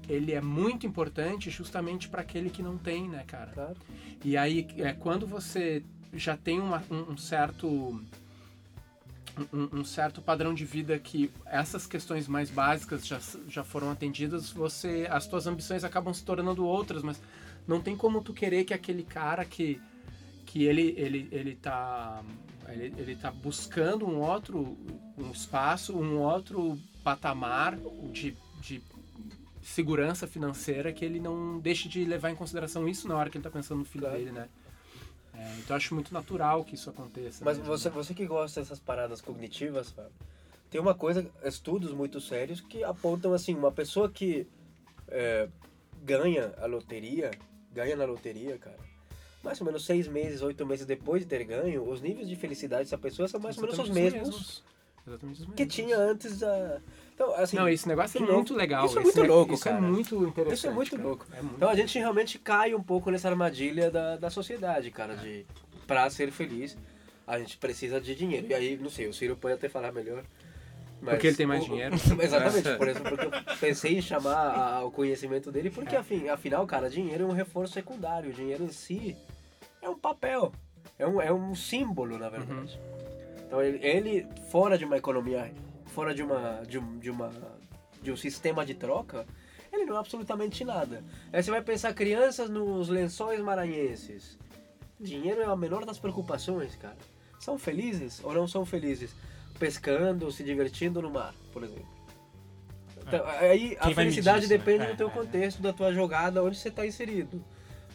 [0.09, 3.53] ele é muito importante justamente para aquele que não tem, né, cara?
[3.53, 3.77] Claro.
[4.25, 8.03] E aí, é, quando você já tem uma, um, um, certo.
[9.53, 14.51] Um, um, certo padrão de vida que essas questões mais básicas já, já foram atendidas,
[14.51, 17.21] você as tuas ambições acabam se tornando outras, mas
[17.67, 19.81] não tem como tu querer que aquele cara que,
[20.45, 22.23] que ele, ele, ele tá
[22.69, 24.77] ele, ele tá buscando um outro
[25.17, 27.77] um espaço, um outro patamar
[28.13, 28.83] de, de
[29.63, 33.47] segurança financeira que ele não deixe de levar em consideração isso na hora que ele
[33.47, 34.19] está pensando no filho claro.
[34.19, 34.49] dele, né?
[35.39, 37.45] É, então eu acho muito natural que isso aconteça.
[37.45, 37.73] Mas mesmo.
[37.73, 40.11] você, você que gosta dessas paradas cognitivas, Fábio,
[40.69, 44.47] tem uma coisa, estudos muito sérios que apontam assim, uma pessoa que
[45.07, 45.49] é,
[46.03, 47.31] ganha a loteria,
[47.73, 48.79] ganha na loteria, cara,
[49.43, 52.85] mais ou menos seis meses, oito meses depois de ter ganho, os níveis de felicidade
[52.85, 54.65] dessa pessoa são mais ou menos os mesmos,
[55.07, 55.55] mesmos.
[55.55, 56.81] que tinha antes da
[57.19, 58.87] então, assim, não, esse negócio é muito legal.
[58.87, 59.77] Isso é muito louco, isso cara.
[59.77, 60.55] Isso é muito interessante.
[60.55, 61.03] Isso é muito cara.
[61.03, 61.27] louco.
[61.33, 65.17] É muito então a gente realmente cai um pouco nessa armadilha da, da sociedade, cara,
[65.17, 65.45] de
[65.85, 66.79] pra ser feliz
[67.27, 68.47] a gente precisa de dinheiro.
[68.49, 70.23] E aí, não sei, o Ciro pode até falar melhor.
[71.01, 71.97] Porque ele tem mais o, dinheiro.
[72.23, 76.65] Exatamente, por exemplo, porque eu pensei em chamar a, o conhecimento dele, porque afim, afinal,
[76.69, 78.31] cara, dinheiro é um reforço secundário.
[78.31, 79.17] O dinheiro em si
[79.83, 80.53] é um papel,
[80.97, 82.79] é um, é um símbolo, na verdade.
[82.81, 83.45] Uhum.
[83.45, 85.51] Então ele, ele, fora de uma economia
[85.99, 87.29] fora de uma de, um, de uma
[88.01, 89.27] de um sistema de troca,
[89.73, 91.03] ele não é absolutamente nada.
[91.33, 94.39] Aí você vai pensar crianças nos lençóis maranhenses.
[95.01, 96.97] Dinheiro é a menor das preocupações, cara.
[97.41, 99.13] São felizes ou não são felizes?
[99.59, 101.99] Pescando, se divertindo no mar, por exemplo.
[103.05, 103.51] Então, é.
[103.51, 104.93] aí a felicidade disso, depende né?
[104.93, 107.45] do teu é, é, contexto, da tua jogada, onde você está inserido.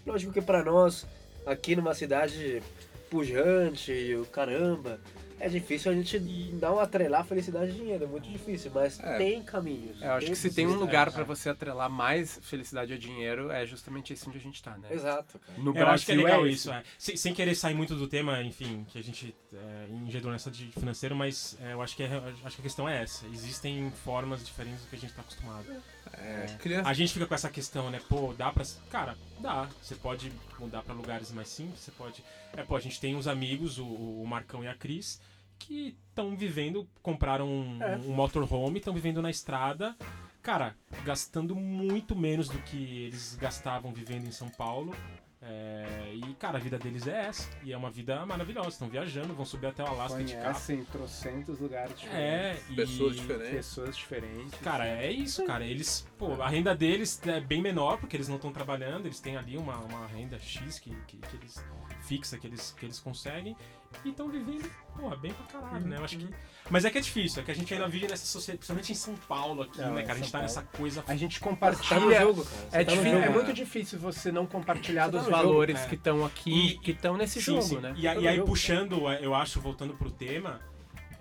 [0.06, 1.08] Lógico que para nós,
[1.46, 2.62] aqui numa cidade
[3.10, 5.00] pujante, o caramba,
[5.40, 6.20] é difícil a gente
[6.54, 9.18] não atrelar felicidade e dinheiro, é muito difícil, mas é.
[9.18, 10.02] tem caminhos.
[10.02, 13.52] É, eu acho que se tem um lugar para você atrelar mais felicidade a dinheiro,
[13.52, 14.88] é justamente esse onde a gente tá, né?
[14.92, 15.40] Exato.
[15.40, 15.60] Cara.
[15.60, 16.84] No Brasil, eu acho que é legal é isso, é.
[16.98, 19.88] Sem, sem, querer sair muito do tema, enfim, que a gente é,
[20.30, 23.26] nessa de financeiro, mas é, eu acho que, é, acho que a questão é essa.
[23.28, 25.66] Existem formas diferentes do que a gente tá acostumado.
[26.12, 26.90] É, criança...
[26.90, 28.00] A gente fica com essa questão, né?
[28.10, 28.64] Pô, dá pra.
[28.90, 29.70] Cara, dá.
[29.82, 32.24] Você pode mudar para lugares mais simples, você pode.
[32.56, 35.20] É, pô, a gente tem uns amigos, o, o Marcão e a Cris
[35.60, 37.96] que estão vivendo, compraram um, é.
[37.98, 39.96] um motorhome, estão vivendo na estrada,
[40.42, 44.96] cara, gastando muito menos do que eles gastavam vivendo em São Paulo.
[45.46, 47.50] É, e, cara, a vida deles é essa.
[47.64, 48.70] E é uma vida maravilhosa.
[48.70, 50.54] Estão viajando, vão subir até o Alasca Conhecem de carro.
[50.54, 52.70] Conhecem trocentos lugares é, diferentes.
[52.70, 53.56] É, pessoas diferentes.
[53.56, 54.60] Pessoas diferentes.
[54.62, 55.66] Cara, é isso, cara.
[55.66, 59.06] Eles, pô, a renda deles é bem menor, porque eles não estão trabalhando.
[59.06, 61.64] Eles têm ali uma, uma renda X que, que, que eles
[62.04, 63.56] fixa que eles, que eles conseguem
[64.04, 65.98] e estão vivendo, porra, bem pra caralho, né?
[65.98, 66.28] Eu acho que.
[66.70, 68.96] Mas é que é difícil, é que a gente ainda vive nessa sociedade, principalmente em
[68.96, 70.14] São Paulo aqui, não, né, cara?
[70.14, 71.04] A gente tá nessa coisa.
[71.08, 72.00] A gente compartilha.
[72.00, 72.48] Tá jogo.
[72.72, 75.96] É, tá difícil, jogo, é muito difícil você não compartilhar tá dos valores jogo, que
[75.96, 77.78] estão aqui, e, que estão nesse sim, jogo, sim.
[77.78, 77.94] né?
[77.96, 79.22] E, e aí, jogo, puxando, cara.
[79.22, 80.60] eu acho, voltando pro tema,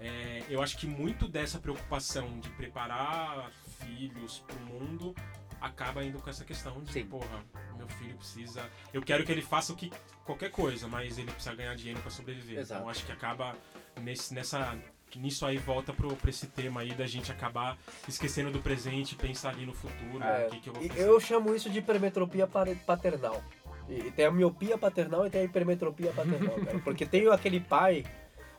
[0.01, 3.51] é, eu acho que muito dessa preocupação de preparar
[3.85, 5.15] filhos pro mundo
[5.61, 7.07] acaba indo com essa questão de, Sim.
[7.07, 7.45] porra,
[7.77, 8.69] meu filho precisa.
[8.93, 9.93] Eu quero que ele faça o que
[10.25, 12.59] qualquer coisa, mas ele precisa ganhar dinheiro para sobreviver.
[12.59, 12.81] Exato.
[12.81, 13.55] Então acho que acaba
[14.01, 14.77] nesse, nessa
[15.15, 17.77] nisso aí volta pro, pra esse tema aí da gente acabar
[18.09, 20.23] esquecendo do presente pensar ali no futuro.
[20.23, 22.49] É, que que eu, eu chamo isso de hipermetropia
[22.87, 23.43] paternal.
[23.89, 26.79] E tem a miopia paternal e tem a hipermetropia paternal, cara.
[26.83, 28.05] Porque tem aquele pai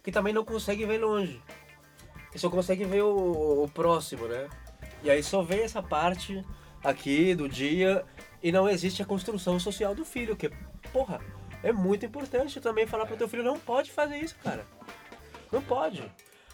[0.04, 1.42] que também não consegue ver longe.
[2.32, 4.48] Que só consegue ver o, o próximo, né?
[5.04, 6.44] E aí só vê essa parte
[6.84, 8.06] aqui do dia
[8.42, 10.50] e não existe a construção social do filho, que,
[10.92, 11.20] porra,
[11.62, 14.66] é muito importante também falar pro teu filho, não pode fazer isso, cara.
[15.52, 16.04] Não pode.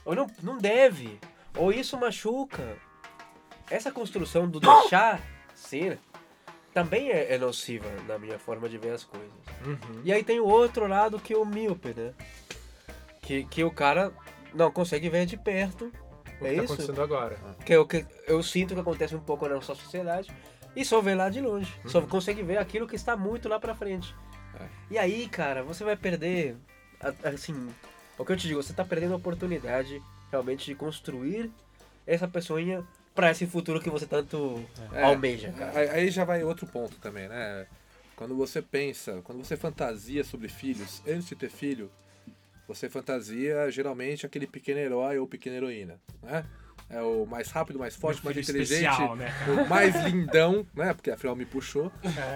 [0.03, 1.19] Ou não, não deve.
[1.55, 2.77] Ou isso machuca.
[3.69, 5.21] Essa construção do deixar
[5.53, 5.99] ser
[6.73, 9.31] também é, é nociva na minha forma de ver as coisas.
[9.65, 10.01] Uhum.
[10.03, 12.13] E aí tem o outro lado que é o míope, né?
[13.21, 14.11] Que, que o cara
[14.53, 15.91] não consegue ver de perto
[16.41, 16.73] o é que tá isso?
[16.73, 17.37] acontecendo agora.
[17.65, 20.31] Que é o que eu sinto que acontece um pouco na nossa sociedade.
[20.75, 21.73] E só vê lá de longe.
[21.83, 21.89] Uhum.
[21.89, 24.15] Só consegue ver aquilo que está muito lá pra frente.
[24.59, 24.65] É.
[24.91, 26.55] E aí, cara, você vai perder.
[27.23, 27.69] Assim,
[28.17, 31.51] o que eu te digo, você tá perdendo a oportunidade realmente de construir
[32.05, 32.83] essa pessoinha
[33.15, 35.03] pra esse futuro que você tanto É.
[35.03, 35.77] almeja, cara.
[35.79, 37.65] Aí, aí já vai outro ponto também, né?
[38.15, 41.89] Quando você pensa, quando você fantasia sobre filhos, antes de ter filho,
[42.69, 46.45] você fantasia geralmente aquele pequeno herói ou pequena heroína, né?
[46.87, 50.91] É o mais rápido, mais forte, mais inteligente, especial, né, o mais lindão, né?
[50.93, 51.91] Porque afinal me puxou.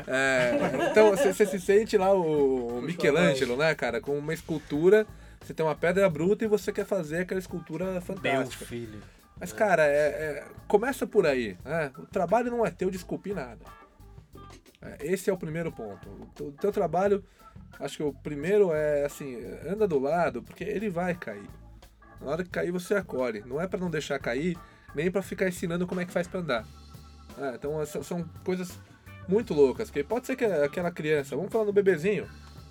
[0.08, 0.52] É,
[0.92, 4.00] então você, se sente lá o, o Michelangelo, né, cara?
[4.00, 5.08] Com uma escultura,
[5.42, 8.66] você tem uma pedra bruta e você quer fazer aquela escultura Meu fantástica.
[8.66, 9.02] filho.
[9.40, 11.58] Mas, cara, é, é- começa por aí.
[11.66, 11.92] Né?
[11.98, 13.66] O trabalho não é teu de esculpir nada.
[14.82, 16.08] É, esse é o primeiro ponto.
[16.10, 17.24] O teu, o teu trabalho,
[17.80, 19.38] acho que o primeiro é assim,
[19.68, 21.50] anda do lado, porque ele vai cair.
[22.22, 23.44] Na hora que cair, você acolhe.
[23.46, 24.58] Não é pra não deixar cair,
[24.96, 26.66] nem pra ficar ensinando como é que faz pra andar.
[27.38, 28.80] É, então, são coisas
[29.28, 29.90] muito loucas.
[29.90, 32.28] Que pode ser que aquela criança, vamos falar no bebezinho,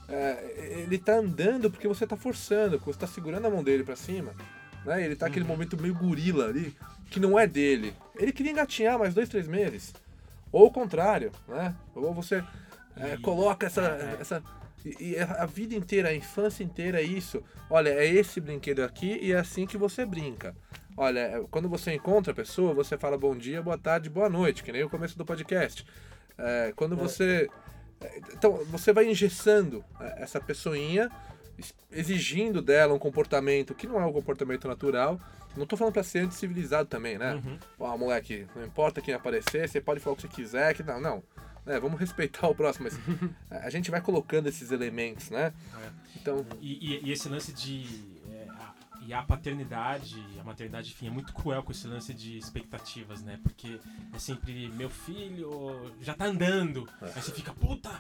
[0.09, 3.85] é, ele tá andando porque você tá forçando, porque você tá segurando a mão dele
[3.85, 4.33] pra cima.
[4.85, 5.05] Né?
[5.05, 6.75] Ele tá aquele momento meio gorila ali,
[7.11, 7.95] que não é dele.
[8.17, 9.93] Ele queria engatinhar mais dois, três meses.
[10.51, 11.75] Ou o contrário, né?
[11.95, 12.43] Ou você
[12.97, 13.83] é, coloca essa.
[13.83, 14.17] é.
[14.21, 14.43] essa
[14.85, 17.43] e, e a vida inteira, a infância inteira é isso.
[17.71, 20.55] Olha, é esse brinquedo aqui e é assim que você brinca.
[20.97, 24.63] Olha, é, quando você encontra a pessoa, você fala bom dia, boa tarde, boa noite,
[24.63, 25.87] que nem o começo do podcast.
[26.37, 27.49] É, quando você.
[28.01, 31.11] é, Então, você vai engessando é, essa pessoinha,
[31.59, 35.19] es- exigindo dela um comportamento que não é um comportamento natural.
[35.57, 37.35] Não tô falando pra ser anticivilizado também, né?
[37.35, 37.59] Uhum.
[37.79, 40.99] Ó, moleque, não importa quem aparecer, você pode falar o que você quiser, que não,
[41.01, 41.23] não.
[41.67, 42.99] É, vamos respeitar o próximo, mas
[43.65, 45.53] a gente vai colocando esses elementos, né?
[45.81, 45.89] É.
[46.17, 47.85] Então, E, e- e esse lance de.
[49.13, 52.39] É, a- e a paternidade, a maternidade, enfim, é muito cruel com esse lance de
[52.39, 53.39] expectativas, né?
[53.43, 53.79] Porque
[54.15, 56.89] é sempre, meu filho já tá andando.
[57.01, 57.91] Aí você fica, puta,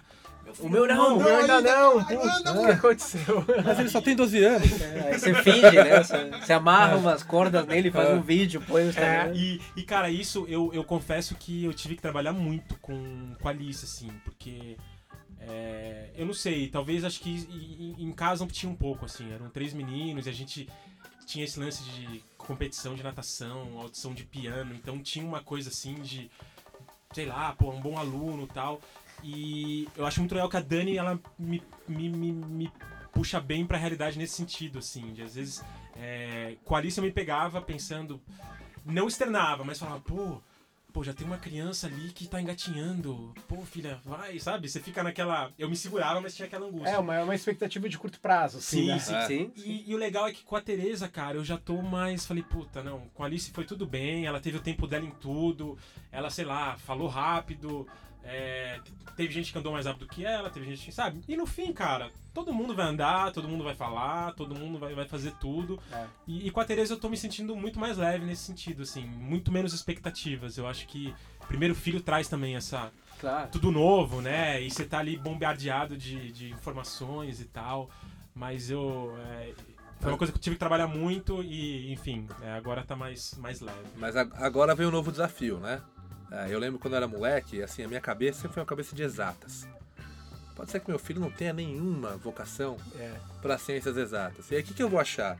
[0.44, 2.04] meu filho O meu não, O meu ainda não.
[2.04, 3.44] Puta, o que aconteceu?
[3.64, 4.80] mas ele só tem 12 anos.
[4.80, 6.02] É, aí você finge, né?
[6.02, 8.14] Você, você amarra umas cordas nele, faz É.
[8.14, 9.34] um vídeo, põe no É, Instagram.
[9.34, 13.48] e, e, cara, isso eu, eu confesso que eu tive que trabalhar muito com, com
[13.48, 14.76] a Alice, assim, porque.
[15.40, 19.48] é, eu não sei, talvez acho que em, em casa tinha um pouco, assim, eram
[19.50, 20.68] três meninos e a gente
[21.32, 25.94] tinha esse lance de competição de natação, audição de piano, então tinha uma coisa assim
[26.02, 26.30] de,
[27.12, 28.80] sei lá, pô, um bom aluno tal.
[29.24, 32.72] E eu acho muito legal que a Dani, ela me, me, me, me
[33.14, 35.64] puxa bem pra realidade nesse sentido, assim, de às vezes.
[35.96, 38.20] É, com a Alice eu me pegava pensando,
[38.84, 40.38] não externava, mas falava, pô,
[40.92, 43.34] pô, já tem uma criança ali que tá engatinhando.
[43.48, 44.68] Pô, filha, vai, sabe?
[44.68, 45.50] Você fica naquela.
[45.58, 46.90] Eu me segurava, mas tinha aquela angústia.
[46.90, 48.98] É uma, é uma expectativa de curto prazo, assim, Sim, né?
[48.98, 49.14] sim.
[49.14, 49.26] É.
[49.26, 49.52] Sim.
[49.56, 52.26] E, e o legal é que com a Tereza, cara, eu já tô mais.
[52.26, 55.10] Falei, puta, não, com a Alice foi tudo bem, ela teve o tempo dela em
[55.10, 55.78] tudo,
[56.10, 57.86] ela, sei lá, falou rápido.
[58.24, 58.80] É,
[59.16, 61.22] teve gente que andou mais rápido que ela, teve gente que, sabe?
[61.28, 64.94] E no fim, cara, todo mundo vai andar, todo mundo vai falar, todo mundo vai,
[64.94, 65.78] vai fazer tudo.
[65.92, 66.06] É.
[66.26, 69.04] E, e com a Tereza eu tô me sentindo muito mais leve nesse sentido, assim,
[69.04, 70.56] muito menos expectativas.
[70.56, 73.48] Eu acho que o primeiro filho traz também essa, Claro.
[73.52, 74.60] tudo novo, né?
[74.60, 77.88] E você tá ali bombardeado de, de informações e tal.
[78.34, 79.14] Mas eu.
[79.18, 79.52] é,
[80.00, 83.34] foi uma coisa que eu tive que trabalhar muito e, enfim, é, agora tá mais,
[83.38, 83.78] mais leve.
[83.96, 85.80] Mas agora vem um novo desafio, né?
[86.32, 88.96] É, eu lembro quando eu era moleque, assim, a minha cabeça sempre foi uma cabeça
[88.96, 89.66] de exatas.
[90.56, 93.12] Pode ser que meu filho não tenha nenhuma vocação É.
[93.42, 94.50] para ciências exatas.
[94.50, 95.38] E aí, o que, que eu vou achar?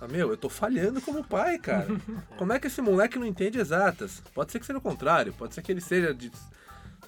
[0.00, 1.86] Ah, meu, eu tô falhando como pai, cara.
[2.36, 4.22] Como é que esse moleque não entende exatas?
[4.34, 5.32] Pode ser que seja o contrário.
[5.32, 6.30] Pode ser que ele seja de,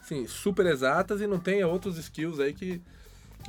[0.00, 2.80] assim, super exatas e não tenha outros skills aí que...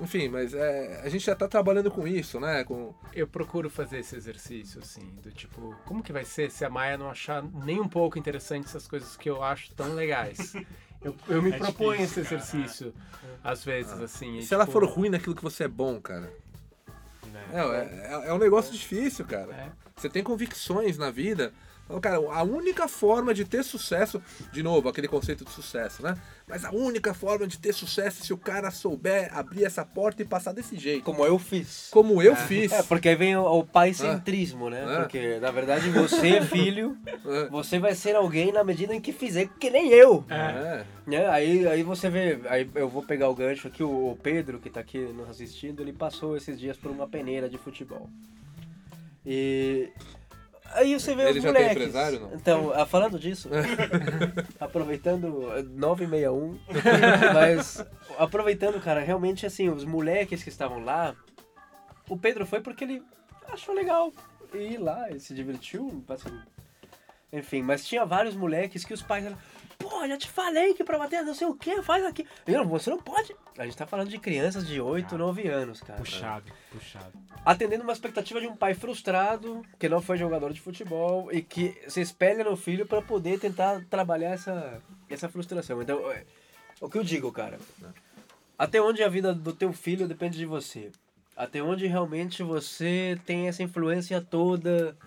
[0.01, 2.63] Enfim, mas é, a gente já tá trabalhando com isso, né?
[2.63, 6.69] Com, Eu procuro fazer esse exercício, assim, do tipo, como que vai ser se a
[6.69, 10.53] Maia não achar nem um pouco interessante essas coisas que eu acho tão legais?
[11.01, 12.43] Eu, eu me É proponho difícil, esse cara.
[12.43, 12.93] exercício,
[13.41, 14.39] às vezes, assim.
[14.39, 16.29] e, se ela tipo, for ruim naquilo que você é bom, cara.
[17.31, 17.45] Né?
[17.53, 19.53] É, é, é um negócio difícil, cara.
[19.53, 19.69] É.
[19.95, 21.53] Você tem convicções na vida.
[21.89, 24.21] Então, Cara, a única forma de ter sucesso,
[24.53, 26.15] de novo, aquele conceito de sucesso, né?
[26.47, 30.21] Mas a única forma de ter sucesso é se o cara souber abrir essa porta
[30.21, 31.03] e passar desse jeito.
[31.03, 31.89] Como eu fiz.
[31.91, 32.71] Como eu fiz.
[32.71, 34.83] É, porque aí vem o, o paicentrismo, né?
[34.83, 34.99] É.
[34.99, 37.49] Porque, na verdade, você, filho, É.
[37.49, 40.23] você vai ser alguém na medida em que fizer que nem eu.
[40.29, 40.85] É.
[41.07, 41.27] Né?
[41.27, 44.79] Aí, aí você vê, aí eu vou pegar o gancho aqui, o Pedro, que tá
[44.79, 48.07] aqui nos assistindo, ele passou esses dias por uma peneira de futebol.
[49.25, 49.89] E
[50.73, 51.77] aí você vê Ele os já tem moleques.
[51.81, 52.33] empresário, não?
[52.33, 53.49] Então, ah, falando disso,
[54.59, 56.59] aproveitando eh, 961,
[57.33, 57.85] mas
[58.17, 61.15] aproveitando, cara, realmente assim, os moleques que estavam lá,
[62.09, 63.03] o Pedro foi porque ele
[63.51, 64.11] achou legal
[64.53, 66.29] ir lá, ele se divertiu, assim,
[67.31, 69.37] enfim, mas tinha vários moleques que os pais eram,
[69.79, 72.27] pô, já te falei que pra bater não sei o que, faz aqui.
[72.45, 73.33] Eu, você não pode.
[73.57, 75.99] A gente tá falando de crianças de 8, 9 anos, cara.
[75.99, 77.13] Puxado, puxado.
[77.45, 81.75] Atendendo uma expectativa de um pai frustrado, que não foi jogador de futebol e que
[81.87, 85.81] se espelha no filho pra poder tentar trabalhar essa, essa frustração.
[85.81, 86.25] Então, é,
[86.81, 87.57] o que eu digo, cara,
[88.57, 90.91] até onde a vida do teu filho depende de você.
[91.35, 94.97] Até onde realmente você tem essa influência toda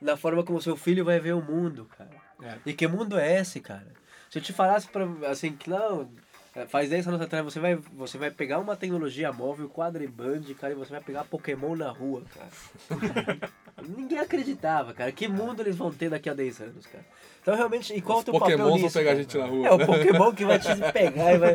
[0.00, 2.10] na forma como seu filho vai ver o mundo, cara.
[2.42, 2.58] É.
[2.66, 4.01] E que mundo é esse, cara?
[4.32, 6.08] Se eu te falasse pra, assim, que não,
[6.56, 10.72] é, faz 10 anos atrás você vai, você vai pegar uma tecnologia móvel, quadriband, cara,
[10.72, 13.50] e você vai pegar Pokémon na rua, cara.
[13.86, 15.12] Ninguém acreditava, cara.
[15.12, 17.04] Que mundo eles vão ter daqui a 10 anos, cara?
[17.42, 18.80] Então, realmente, e qual Os o teu papel nisso?
[18.80, 19.22] vão pegar a cara?
[19.22, 19.66] gente na rua.
[19.66, 21.54] É o Pokémon que vai te pegar e vai.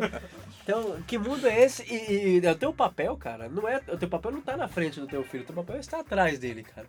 [0.62, 1.82] Então, que mundo é esse?
[1.92, 3.82] E, e o teu papel, cara, não é.
[3.88, 6.38] O teu papel não tá na frente do teu filho, o teu papel está atrás
[6.38, 6.86] dele, cara.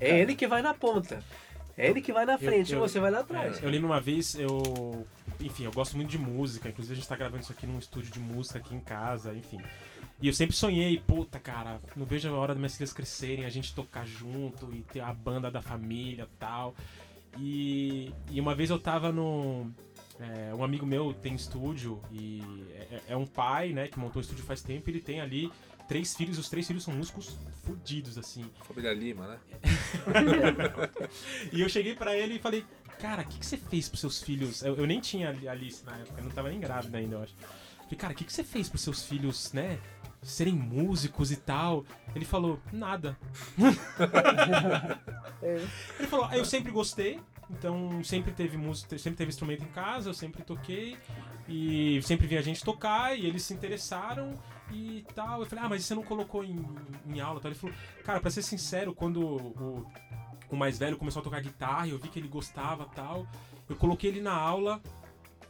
[0.00, 0.10] É.
[0.10, 1.18] É ele que vai na ponta.
[1.78, 3.62] É ele que vai na frente eu- e você vai lá atrás.
[3.62, 5.06] É, eu lembro uma vez, eu.
[5.40, 6.68] Enfim, eu gosto muito de música.
[6.68, 9.60] Inclusive, a gente tá gravando isso aqui num estúdio de música aqui em casa, enfim.
[10.20, 13.48] E eu sempre sonhei, puta, cara, não vejo a hora das minhas filhas crescerem, a
[13.48, 16.74] gente tocar junto e ter a banda da família e tal.
[17.38, 19.70] E, e uma vez eu tava no.
[20.18, 22.42] é, um amigo meu tem estúdio e
[22.74, 25.52] é, é um pai, né, que montou o estúdio faz tempo e ele tem ali
[25.88, 28.48] três filhos, os três filhos são músicos fudidos, assim.
[28.62, 29.38] Família Lima, né?
[31.52, 32.64] E eu cheguei pra ele e falei,
[32.98, 34.62] cara, o que, que você fez pros seus filhos?
[34.62, 37.22] Eu, eu nem tinha a Alice na época, eu não tava nem grávida ainda, eu
[37.22, 37.34] acho.
[37.84, 39.78] Falei, cara, o que, que você fez pros seus filhos, né?
[40.22, 41.86] Serem músicos e tal.
[42.14, 43.18] Ele falou, nada.
[45.40, 47.18] Ele falou, ah, eu sempre gostei,
[47.48, 50.98] então sempre teve música, sempre teve instrumento em casa, eu sempre toquei
[51.48, 54.38] e sempre vi a gente tocar e eles se interessaram
[54.72, 55.40] e tal.
[55.40, 56.64] Eu falei, ah, mas você não colocou em,
[57.06, 57.40] em aula?
[57.40, 57.50] Tal.
[57.50, 59.86] Ele falou, cara, pra ser sincero, quando o,
[60.50, 63.26] o mais velho começou a tocar guitarra e eu vi que ele gostava tal,
[63.68, 64.80] eu coloquei ele na aula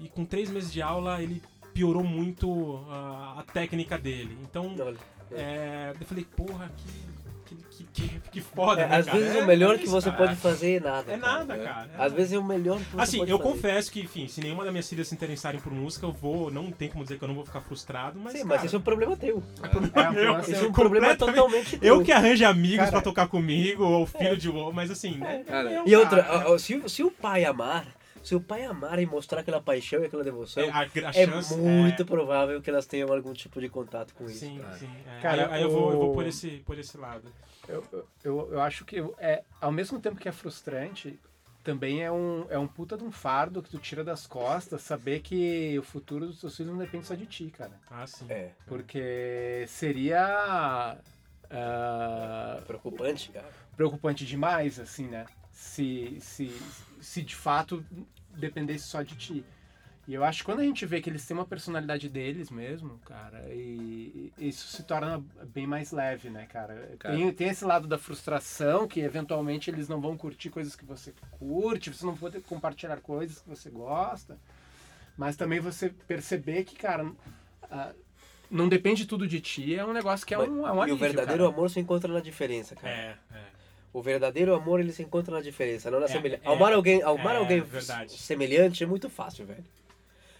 [0.00, 1.42] e com três meses de aula ele
[1.72, 4.36] piorou muito a, a técnica dele.
[4.42, 4.98] Então, Olha,
[5.30, 7.17] é, eu falei, porra, que,
[7.56, 9.18] que, que, que foda, é, né, às cara?
[9.18, 10.22] vezes É o melhor isso, que você cara.
[10.26, 11.12] pode fazer é nada.
[11.12, 11.32] É cara.
[11.38, 11.90] nada, cara.
[11.98, 13.50] é Às vezes é o melhor que você Assim, pode eu fazer.
[13.50, 16.50] confesso que, enfim, se nenhuma das minhas filhas se interessarem por música, eu vou.
[16.50, 18.32] Não tem como dizer que eu não vou ficar frustrado, mas.
[18.32, 19.42] Sim, cara, mas isso é um problema teu.
[19.62, 21.96] É, meu, nossa, Isso é um eu problema totalmente teu.
[21.96, 25.42] Eu que arranje amigos Cara- pra tocar comigo, ou filho de mas assim, né?
[25.46, 27.86] Cara, eu, E outra, se, se o pai amar,
[28.28, 31.24] se o pai amar e mostrar aquela paixão e aquela devoção, é, a, a é
[31.24, 34.40] chance muito é- provável que elas tenham algum tipo de contato com isso.
[34.40, 34.76] Sim, cara.
[34.76, 34.90] sim.
[35.06, 35.20] é.
[35.22, 37.32] Cara, aí, aí eu, vou, eu vou por esse, por esse lado.
[37.66, 37.82] Eu,
[38.22, 41.18] eu, eu acho que é, ao mesmo tempo que é frustrante,
[41.64, 45.20] também é um, é um puta de um fardo que tu tira das costas saber
[45.20, 47.80] que o futuro dos seus filhos não depende só de ti, cara.
[47.90, 48.26] Ah, sim.
[48.28, 50.98] É, Porque seria
[51.50, 53.48] ah, preocupante, cara.
[53.74, 55.24] preocupante demais, assim, né?
[55.50, 56.54] Se, se,
[57.00, 57.82] se de fato
[58.38, 59.44] dependesse só de ti.
[60.08, 62.98] E eu acho que quando a gente vê que eles têm uma personalidade deles mesmo,
[63.04, 65.22] cara, e, e isso se torna
[65.52, 66.96] bem mais leve, né, cara?
[66.98, 67.14] Cara.
[67.14, 71.12] Tem, tem esse lado da frustração, que eventualmente eles não vão curtir coisas que você
[71.32, 74.38] curte, você não pode compartilhar coisas que você gosta,
[75.14, 77.12] mas também você perceber que, cara,
[77.70, 77.92] ah,
[78.50, 80.94] não depende tudo de ti, é um negócio que é um, é um e alívio,
[80.94, 81.54] o verdadeiro cara.
[81.54, 82.88] amor se encontra na diferença, cara.
[82.88, 83.57] É, é.
[83.92, 86.42] O verdadeiro amor ele se encontra na diferença, não na É, semelhança.
[86.44, 88.12] é, amar alguém, amar é, alguém verdade.
[88.12, 89.64] semelhante é muito fácil, velho.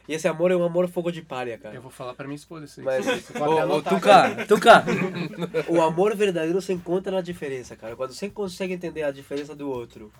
[0.07, 1.75] E esse amor é um amor fogo de palha, cara.
[1.75, 2.87] Eu vou falar pra minha esposa isso aí.
[2.87, 4.85] Mas, até ô, ô, Tuca, Tuca,
[5.69, 7.95] o amor verdadeiro se encontra na diferença, cara.
[7.95, 10.11] Quando você consegue entender a diferença do outro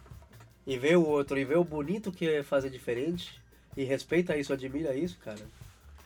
[0.66, 3.41] e ver o outro e ver o bonito que é fazer diferente
[3.76, 5.41] e respeita isso, admira isso, cara.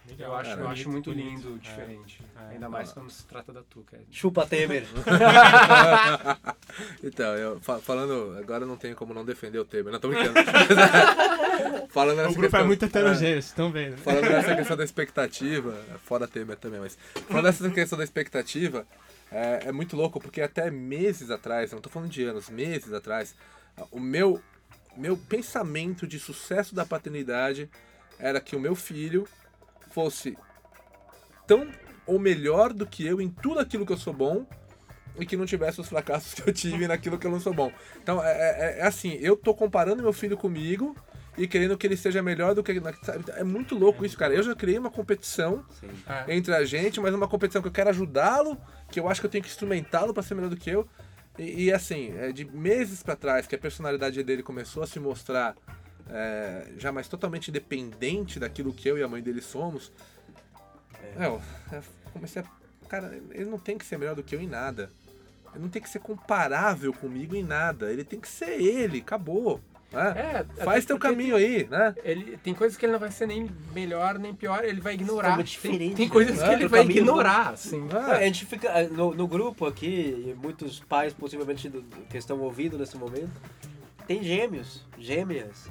[0.08, 1.28] Legal, Eu acho, eu acho muito bonito.
[1.28, 1.58] lindo, É.
[1.58, 2.20] diferente.
[2.36, 2.54] É.
[2.54, 3.98] Ainda mais quando se trata da Tuca.
[4.10, 4.84] Chupa Temer.
[7.02, 10.32] Então, eu, fa- falando, agora não tenho como não defender o Temer, não tô brincando.
[11.90, 13.96] falando O grupo é questão- muito heterogêneo, vocês estão vendo.
[13.98, 16.96] Falando nessa questão da expectativa, fora Temer também, mas
[17.28, 18.86] falando nessa questão da expectativa,
[19.30, 23.34] é, é muito louco, porque até meses atrás, não tô falando de anos, meses atrás,
[23.90, 24.40] o meu,
[24.96, 27.68] meu pensamento de sucesso da paternidade
[28.18, 29.26] era que o meu filho
[29.92, 30.36] fosse
[31.46, 31.68] tão
[32.06, 34.46] ou melhor do que eu em tudo aquilo que eu sou bom
[35.18, 37.70] e que não tivesse os fracassos que eu tive naquilo que eu não sou bom.
[38.02, 40.96] Então, é, é- é assim, eu tô comparando meu filho comigo
[41.36, 42.78] e querendo que ele seja melhor do que...
[43.02, 43.24] sabe?
[43.36, 44.34] É muito louco isso, cara.
[44.34, 45.64] Eu já criei uma competição
[46.28, 48.58] entre a gente, mas uma competição que eu quero ajudá-lo,
[48.90, 50.86] que eu acho que eu tenho que instrumentá-lo para ser melhor do que eu.
[51.38, 55.00] E, e, assim, é de meses para trás que a personalidade dele começou a se
[55.00, 55.54] mostrar
[56.10, 59.92] é, já mais totalmente independente daquilo que eu e a mãe dele somos.
[61.18, 61.40] É, eu
[61.72, 61.82] eu
[62.12, 62.44] comecei a.
[62.88, 64.90] Cara, ele não tem que ser melhor do que eu em nada.
[65.54, 67.90] Ele não tem que ser comparável comigo em nada.
[67.92, 69.60] Ele tem que ser ele, acabou.
[69.90, 70.44] né?
[70.58, 71.94] É, Faz teu caminho aí, né?
[72.04, 75.22] Ele, tem coisas que ele não vai ser nem melhor nem pior, ele vai ignorar.
[75.36, 76.12] Totalmente Tem, tem né?
[76.12, 77.86] coisas É, que ele vai do- ignorar, assim.
[77.92, 82.16] Ah, a gente fica ah, no, no grupo aqui, e muitos pais possivelmente do- que
[82.18, 83.30] estão ouvindo nesse momento,
[84.06, 85.66] tem gêmeos, gêmeas.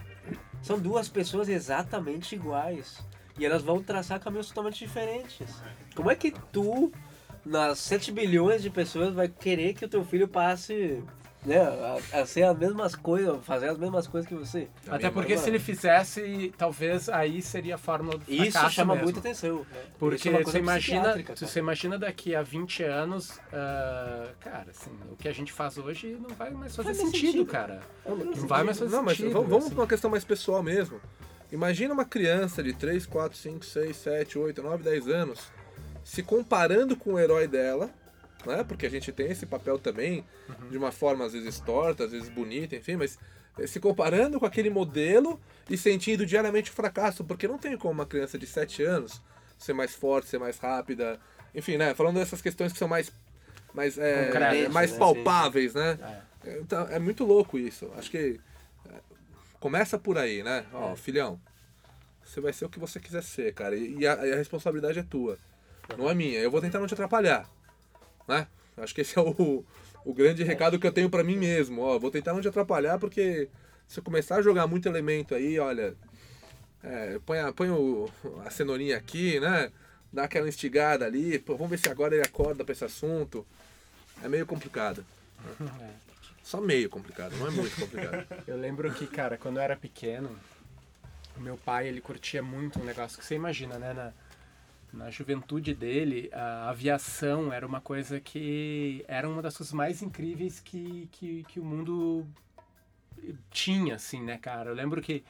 [0.61, 2.99] São duas pessoas exatamente iguais.
[3.37, 5.61] E elas vão traçar caminhos totalmente diferentes.
[5.95, 6.91] Como é que tu,
[7.45, 11.03] nas 7 bilhões de pessoas, vai querer que o teu filho passe
[11.45, 14.67] né, a, a ser as mesmas coisas, fazer as mesmas coisas que você?
[14.87, 19.05] Até porque se ele fizesse, talvez aí seria a fórmula do Isso chama mesmo.
[19.05, 19.59] muita atenção.
[19.59, 19.65] né?
[19.97, 25.27] Porque é você imagina, você imagina daqui a 20 anos, ah, cara, assim, o que
[25.27, 27.45] a gente faz hoje não vai mais fazer sentido, sentido.
[27.45, 27.81] cara.
[28.05, 29.33] Não, não Não vai mais fazer Não, mas sentido.
[29.33, 29.73] vamos, vamos assim.
[29.75, 30.99] pra uma questão mais pessoal mesmo.
[31.51, 35.39] Imagina uma criança de 3, 4, 5, 6, 7, 8, 9, 10 anos
[36.03, 37.89] se comparando com o herói dela,
[38.45, 38.63] né?
[38.63, 40.23] Porque a gente tem esse papel também,
[40.69, 43.17] de uma forma às vezes torta, às vezes bonita, enfim, mas
[43.57, 45.39] eh, se comparando com aquele modelo
[45.69, 49.21] e sentindo diariamente o fracasso, porque não tem como uma criança de 7 anos
[49.57, 51.19] ser mais forte, ser mais rápida,
[51.53, 51.93] enfim, né?
[51.93, 53.11] Falando dessas questões que são mais
[53.73, 54.97] mais, é, Concretas, mais né?
[54.99, 55.97] palpáveis, né?
[56.45, 56.59] É.
[56.59, 57.89] Então, é muito louco isso.
[57.97, 58.39] Acho que
[58.89, 58.93] é,
[59.59, 60.65] começa por aí, né?
[60.73, 61.39] Ó, filhão,
[62.23, 63.75] você vai ser o que você quiser ser, cara.
[63.75, 65.37] E, a, e a responsabilidade é tua,
[65.97, 66.39] não é minha.
[66.39, 67.47] Eu vou tentar não te atrapalhar,
[68.31, 68.47] né?
[68.77, 69.63] Acho que esse é o,
[70.05, 71.81] o grande recado que eu tenho pra mim mesmo.
[71.81, 73.49] Ó, vou tentar não te atrapalhar porque
[73.87, 75.95] se eu começar a jogar muito elemento aí, olha,
[76.83, 78.09] é, põe, a, põe o,
[78.45, 79.71] a cenourinha aqui, né?
[80.11, 83.45] Dá aquela instigada ali, pô, vamos ver se agora ele acorda pra esse assunto.
[84.23, 85.05] É meio complicado.
[86.43, 88.25] Só meio complicado, não é muito complicado.
[88.47, 90.35] Eu lembro que, cara, quando eu era pequeno,
[91.37, 93.93] o meu pai, ele curtia muito um negócio que você imagina, né?
[93.93, 94.11] Na,
[94.93, 100.59] na juventude dele, a aviação era uma coisa que era uma das coisas mais incríveis
[100.59, 102.27] que, que, que o mundo
[103.49, 104.69] tinha, assim, né, cara?
[104.69, 105.23] Eu lembro que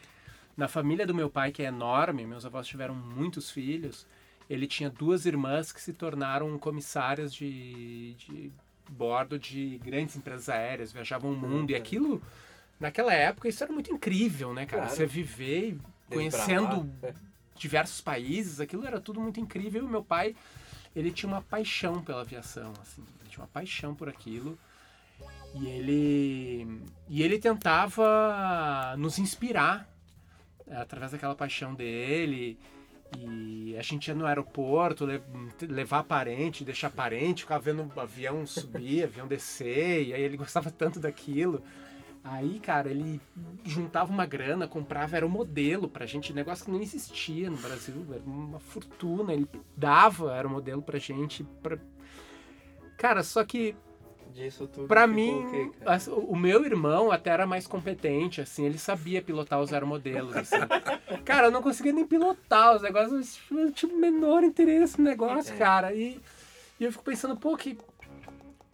[0.58, 4.08] na família do meu pai, que é enorme, meus avós tiveram muitos filhos,
[4.50, 8.52] ele tinha duas irmãs que se tornaram comissárias de, de
[8.90, 12.22] bordo de grandes empresas aéreas, viajavam o mundo, e aquilo,
[12.80, 14.84] naquela época, isso era muito incrível, né, cara?
[14.84, 14.96] Claro.
[14.96, 15.78] Você viver
[16.10, 17.14] conhecendo é.
[17.56, 19.84] Diversos países, aquilo era tudo muito incrível.
[19.84, 20.36] E meu pai,
[20.96, 24.58] ele tinha uma paixão pela aviação, assim, ele tinha uma paixão por aquilo.
[25.54, 29.88] E ele, e ele tentava nos inspirar
[30.68, 32.58] eh, através daquela paixão dele.
[33.18, 35.22] E a gente ia no aeroporto, le-
[35.68, 40.72] levar parente, deixar parente, ficava vendo o avião subir, avião descer, e aí ele gostava
[40.72, 41.62] tanto daquilo.
[42.24, 43.20] Aí, cara, ele
[43.66, 48.06] juntava uma grana, comprava, era um modelo pra gente, negócio que nem existia no Brasil,
[48.12, 51.44] era uma fortuna, ele dava, era um modelo pra gente.
[51.64, 51.80] Pra...
[52.98, 53.76] Cara, só que
[54.34, 55.44] Disso tudo Pra mim,
[56.08, 60.56] o o meu irmão até era mais competente, assim, ele sabia pilotar os aeromodelos, assim.
[61.26, 65.54] cara, eu não conseguia nem pilotar os negócios, eu tinha o menor interesse no negócio,
[65.54, 65.58] É.
[65.58, 65.94] cara.
[65.94, 66.20] E,
[66.80, 67.78] e eu fico pensando, pô, que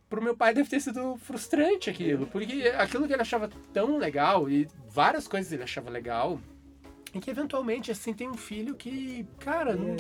[0.10, 4.50] pro meu pai deve ter sido frustrante aquilo, porque aquilo que ele achava tão legal,
[4.50, 6.40] e várias coisas ele achava legal,
[7.14, 9.96] e que eventualmente, assim, tem um filho que, cara, não,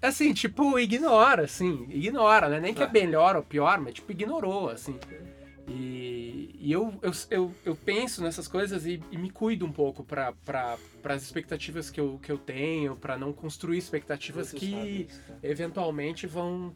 [0.00, 2.60] assim, tipo, ignora, assim, ignora, né?
[2.60, 4.98] Nem que é melhor ou pior, mas tipo, ignorou, assim.
[5.66, 10.04] E, e eu, eu, eu, eu penso nessas coisas e, e me cuido um pouco
[10.04, 10.34] para
[11.04, 15.08] as expectativas que eu, que eu tenho, para não construir expectativas Muito que
[15.42, 16.74] eventualmente vão,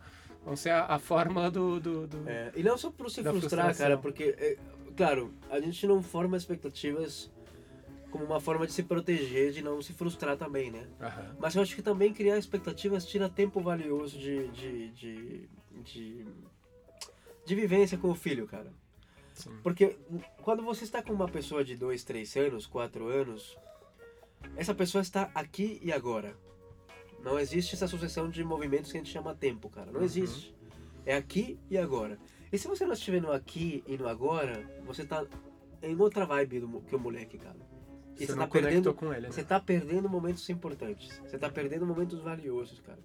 [0.48, 1.78] vão ser a, a fórmula do.
[1.78, 4.56] do, do- É, e não só por se frustrar, cara, porque, é,
[4.96, 7.30] claro, a gente não forma expectativas
[8.10, 10.86] como uma forma de se proteger, de não se frustrar também, né?
[11.00, 11.36] Aham.
[11.38, 15.48] Mas eu acho que também criar expectativas tira tempo valioso de, de, de,
[15.84, 16.26] de,
[17.44, 18.72] de vivência com o filho, cara.
[19.34, 19.50] Sim.
[19.62, 19.96] Porque
[20.42, 23.56] quando você está com uma pessoa de 2, 3 anos, 4 anos,
[24.56, 26.34] essa pessoa está aqui e agora.
[27.22, 29.90] Não existe essa sucessão de movimentos que a gente chama tempo, cara.
[29.90, 30.54] Não existe.
[31.04, 32.18] É aqui e agora.
[32.52, 35.26] E se você não estiver no aqui e no agora, você tá
[35.82, 37.56] em outra vibe do, que o moleque, cara.
[38.16, 39.30] E Você você tá perdendo, com ele, né?
[39.30, 41.20] você tá perdendo momentos importantes.
[41.24, 42.98] Você tá perdendo momentos valiosos, cara.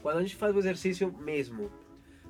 [0.00, 1.70] Quando a gente faz o exercício mesmo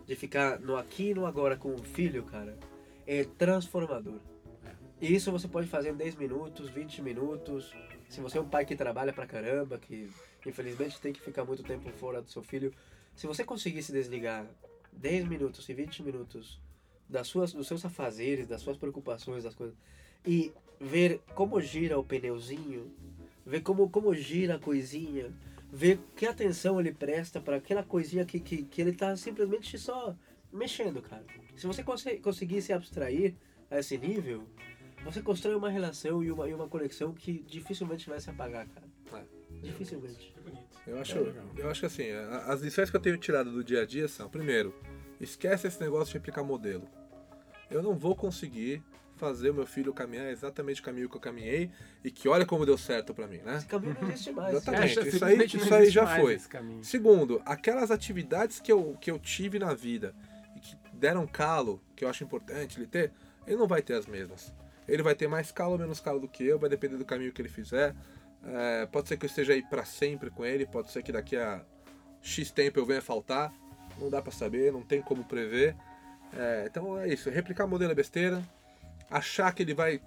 [0.06, 2.58] de ficar no aqui e no agora com o filho, cara,
[3.06, 4.20] é transformador.
[5.00, 7.72] E isso você pode fazer em 10 minutos, 20 minutos.
[8.08, 10.08] Se você é um pai que trabalha pra caramba, que
[10.46, 12.72] infelizmente tem que ficar muito tempo fora do seu filho,
[13.14, 14.46] se você conseguir se desligar
[14.92, 16.60] 10 minutos e 20 minutos
[17.08, 19.76] das suas, dos seus afazeres, das suas preocupações, das coisas,
[20.24, 22.92] e ver como gira o pneuzinho,
[23.44, 25.32] ver como, como gira a coisinha,
[25.72, 30.14] ver que atenção ele presta para aquela coisinha que, que, que ele tá simplesmente só
[30.52, 31.24] mexendo, cara.
[31.56, 33.34] Se você conseguir se abstrair
[33.70, 34.44] a esse nível,
[35.04, 38.86] você constrói uma relação e uma, e uma conexão que dificilmente vai se apagar, cara.
[39.62, 40.34] Dificilmente.
[40.86, 42.10] Eu acho, É eu acho que assim,
[42.46, 44.72] as lições que eu tenho tirado do dia a dia são, primeiro,
[45.20, 46.88] esquece esse negócio de replicar modelo.
[47.70, 48.82] Eu não vou conseguir
[49.16, 51.70] fazer o meu filho caminhar exatamente o caminho que eu caminhei
[52.04, 53.56] e que olha como deu certo pra mim, né?
[53.56, 54.54] Esse caminho não existe mais.
[54.54, 54.98] Exatamente.
[54.98, 56.34] É, isso aí- isso aí já foi.
[56.82, 60.14] Segundo, aquelas atividades que eu, que eu tive na vida
[60.54, 63.10] e que deram calo, que eu acho importante ele ter,
[63.46, 64.54] ele não vai ter as mesmas.
[64.86, 67.32] Ele vai ter mais calo ou menos calo do que eu, vai depender do caminho
[67.32, 67.96] que ele fizer.
[68.48, 71.36] É, pode ser que eu esteja aí pra sempre com ele, pode ser que daqui
[71.36, 71.64] a
[72.22, 73.52] X tempo eu venha faltar.
[73.98, 75.74] Não dá pra saber, não tem como prever.
[76.32, 78.42] É, então é isso, replicar modelo é besteira.
[79.10, 80.00] Achar que ele vai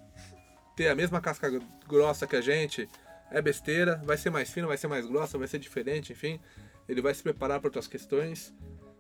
[0.76, 1.50] ter a mesma casca
[1.88, 2.88] grossa que a gente
[3.32, 4.02] é besteira.
[4.06, 6.40] Vai ser mais fina, vai ser mais grossa, vai ser diferente, enfim.
[6.88, 8.54] Ele vai se preparar para outras questões.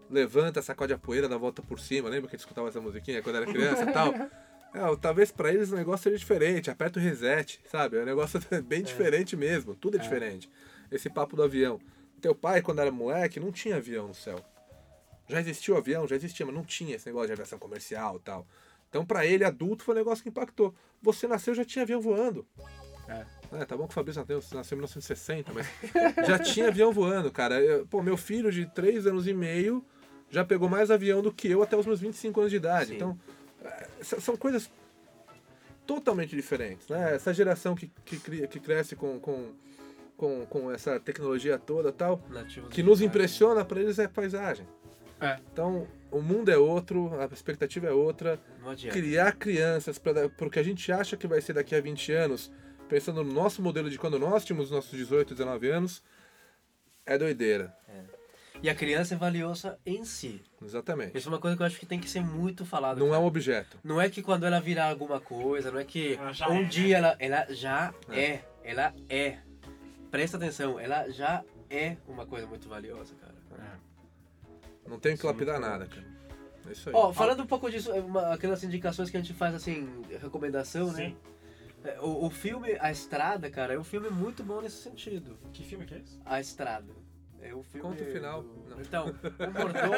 [0.09, 2.09] Levanta, sacode a poeira, dá volta por cima.
[2.09, 4.13] Lembra que a gente escutava essa musiquinha quando era criança e tal?
[4.73, 6.69] É, talvez para eles o negócio seja diferente.
[6.69, 7.97] Aperta o reset, sabe?
[7.97, 9.75] É um negócio bem diferente mesmo.
[9.75, 10.49] Tudo é, diferente.
[10.91, 11.79] Esse papo do avião.
[12.21, 14.39] Teu pai, quando era moleque, não tinha avião no céu.
[15.27, 18.47] Já existiu avião, já existia, mas não tinha esse negócio de aviação comercial e tal.
[18.89, 20.73] Então, para ele, adulto, foi um negócio que impactou.
[21.01, 22.45] Você nasceu, já tinha avião voando.
[23.07, 23.25] É.
[23.51, 25.67] É, tá bom que o Fabrício nasceu, nasceu em 1960, mas
[26.27, 27.59] já tinha avião voando, cara.
[27.59, 29.83] Eu- pô, meu filho de 3 anos e meio
[30.29, 32.89] já pegou mais avião do que eu até os meus 25 anos de idade.
[32.89, 32.95] Sim.
[32.95, 33.38] Então, é,
[34.01, 34.69] são coisas
[35.85, 37.15] totalmente diferentes, né?
[37.15, 39.51] Essa geração que, que, cria- que cresce com, com,
[40.15, 44.67] com, com essa tecnologia toda tal, Nativos que nos impressiona para eles é paisagem.
[45.19, 45.37] É.
[45.51, 48.39] Então, o mundo é outro, a expectativa é outra.
[48.93, 52.51] Criar crianças para o que a gente acha que vai ser daqui a 20 anos,
[52.87, 56.01] pensando no nosso modelo de quando nós tínhamos os nossos 18, 19 anos,
[57.05, 57.75] é doideira.
[58.61, 60.41] E a criança é valiosa em si.
[60.61, 61.17] Exatamente.
[61.17, 62.97] Isso é uma coisa que eu acho que tem que ser muito falado.
[62.99, 63.21] Não é cara.
[63.21, 63.79] um objeto.
[63.83, 66.17] Não é que quando ela virar alguma coisa, não é que
[66.49, 66.63] um é, né?
[66.65, 68.41] dia ela, ela já é.
[68.63, 69.37] Ela é.
[70.11, 73.39] Presta atenção, ela já é uma coisa muito valiosa, cara.
[74.87, 76.05] Não tem que é lapidar nada, cara.
[76.67, 76.95] É isso aí.
[76.95, 79.87] Ó, falando um pouco disso, é uma- aquelas indicações que a gente faz assim,
[80.19, 81.09] recomendação, né?
[81.09, 81.17] Sim.
[81.83, 85.37] É, O, o filme A Estrada, cara, é um filme muito bom nesse sentido.
[85.53, 86.19] Que filme que é esse?
[86.25, 86.91] A Estrada.
[87.41, 87.87] É um filme.
[87.89, 88.43] Conta o final.
[88.43, 88.81] do-.
[88.81, 89.93] Então, o mordomo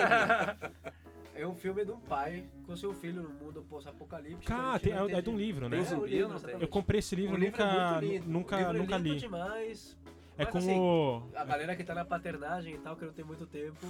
[1.34, 4.44] é um filme de um pai com seu filho no mundo pós-apocalíptico.
[4.46, 5.78] Cara, A gente tem- é, é de um livro, né?
[5.78, 6.38] É, um livro.
[6.60, 8.30] Eu comprei esse livro, o livro nunca, é muito lindo.
[8.30, 9.20] nunca, o livro nunca é lindo li.
[9.20, 9.98] demais.
[10.38, 11.24] É Mas, com assim.
[11.36, 13.86] A galera que tá na paternagem e tal, que não tem muito tempo,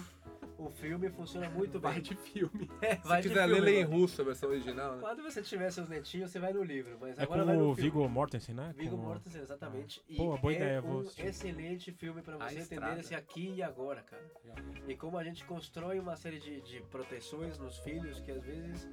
[0.65, 1.91] o filme funciona muito bem.
[1.91, 2.69] Vai de filme.
[2.81, 5.01] É, Se vai de quiser ler, lê em russo a versão original, né?
[5.01, 6.97] Quando você tiver seus netinhos, você vai no livro.
[6.99, 7.89] Mas É com agora vai no o filme.
[7.89, 8.73] Viggo Mortensen, né?
[8.77, 10.01] Viggo Com- Mortensen, exatamente.
[10.09, 11.25] E Pô, boa é ideia, vou um assistir.
[11.25, 14.23] excelente filme pra A você entender esse aqui e agora, cara.
[14.87, 18.87] E como a gente constrói uma série de, de proteções nos filhos que às vezes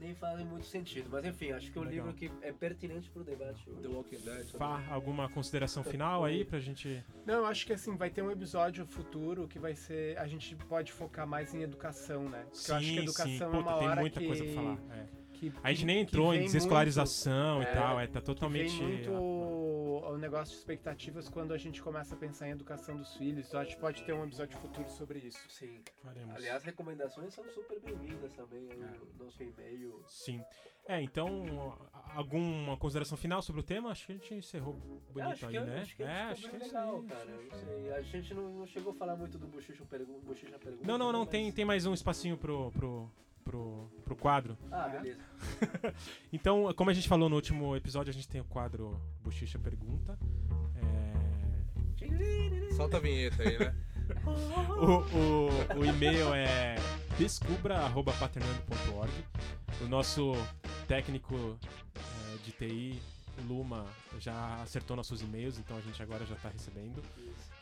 [0.00, 1.08] nem fazem muito sentido.
[1.10, 2.06] Mas enfim, acho que é um Legal.
[2.06, 3.80] livro que é pertinente pro debate hoje.
[3.82, 4.46] The Walking Dead.
[4.56, 7.02] Fá, alguma consideração final aí pra gente.
[7.26, 10.16] Não, eu acho que assim, vai ter um episódio futuro que vai ser.
[10.18, 12.44] A gente pode focar mais em educação, né?
[12.50, 14.78] Porque eu acho que educação é Puta, uma tem hora muita que, coisa pra falar.
[14.92, 15.06] é.
[15.32, 18.76] que- A gente nem entrou em desescolarização muito- e é, tal, é, tá Que totalmente.
[18.76, 19.10] vem muito
[20.04, 23.46] o negócio de expectativas quando a gente começa a pensar em educação dos filhos.
[23.48, 25.38] Então a gente pode ter um episódio futuro sobre isso.
[25.50, 25.82] Sim.
[26.02, 26.34] Faremos.
[26.36, 28.86] Aliás, recomendações são super bem-vindas também aí É.
[29.18, 30.02] no nosso e-mail.
[30.06, 30.42] Sim.
[30.86, 31.76] É, então,
[32.14, 33.90] alguma consideração final sobre o tema?
[33.90, 34.72] Acho que a gente encerrou
[35.12, 35.80] bonito acho aí, que, né?
[35.80, 37.06] acho que, é, acho que é isso legal, aí.
[37.06, 37.30] cara.
[37.30, 37.92] Eu não sei.
[37.92, 40.22] A gente não, não chegou a falar muito do Bochicha Pergunta.
[40.86, 43.10] Não, não, não, mas- tem, tem mais um espacinho pro, pro,
[43.48, 44.58] pro, pro quadro.
[44.70, 45.20] Ah, beleza.
[46.30, 50.18] Então, como a gente falou no último episódio, a gente tem o quadro Bochicha Pergunta.
[50.76, 53.74] É, Solta a vinheta aí, né?
[54.78, 56.76] O, o, o e-mail é
[57.18, 59.12] descubra.paternando.org.
[59.82, 60.32] O nosso
[60.86, 61.58] técnico
[61.94, 63.02] é, de TI,
[63.46, 63.84] Luma,
[64.18, 67.02] já acertou nossos e-mails, então a gente agora já está recebendo.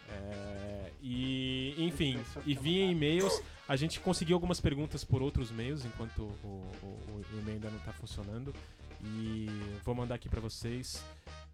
[0.08, 3.42] É, e, enfim, e via e-mails.
[3.68, 6.46] A gente conseguiu algumas perguntas por outros meios, enquanto o,
[6.82, 8.54] o- o e-mail ainda não está funcionando.
[9.02, 9.46] E
[9.84, 11.04] vou mandar aqui para vocês.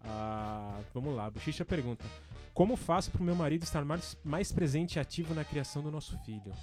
[0.03, 2.05] Ah, vamos lá, Bochicha pergunta:
[2.53, 5.89] Como faço para o meu marido estar mais, mais presente e ativo na criação do
[5.91, 6.53] nosso filho?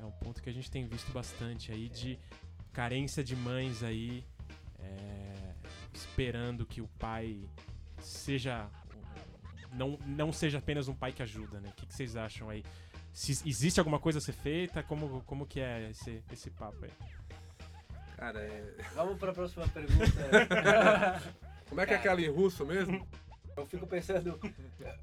[0.00, 2.18] É um ponto que a gente tem visto bastante aí de
[2.72, 4.22] carência de mães aí,
[4.78, 5.54] é,
[5.94, 7.40] esperando que o pai
[8.00, 8.68] seja
[9.76, 11.68] não, não seja apenas um pai que ajuda, né?
[11.68, 12.64] O que, que vocês acham aí?
[13.12, 14.82] Se existe alguma coisa a ser feita?
[14.82, 16.90] Como, como que é esse, esse papo aí?
[18.16, 18.74] Cara, é...
[18.94, 20.12] Vamos pra próxima pergunta.
[21.68, 23.06] como é que é aquela em russo mesmo?
[23.56, 24.38] Eu fico pensando,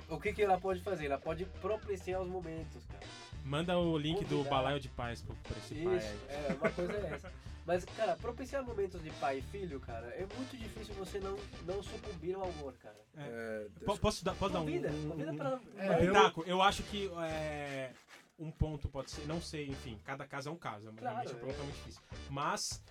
[0.08, 1.08] o que, que ela pode fazer?
[1.08, 3.04] Ela pode propiciar os momentos, cara.
[3.44, 4.50] Manda o link do Convidar.
[4.50, 6.20] balaio de paz pro, pra esse pai Isso, aí.
[6.30, 7.32] é, uma coisa é essa.
[7.66, 11.82] Mas, cara, propiciar momentos de pai e filho, cara, é muito difícil você não, não
[11.82, 13.00] sucumbir ao amor, cara.
[13.16, 15.56] É, Po- Posso dar, posso dar um, Convida, um, convida um- pra...
[15.56, 16.44] um É, eu- pitaco?
[16.46, 17.92] Eu acho que é,
[18.38, 21.30] um ponto pode ser, não sei, enfim, cada caso é um caso, mas Claro, realmente
[21.36, 21.54] é.
[21.62, 22.02] é muito difícil.
[22.30, 22.84] Mas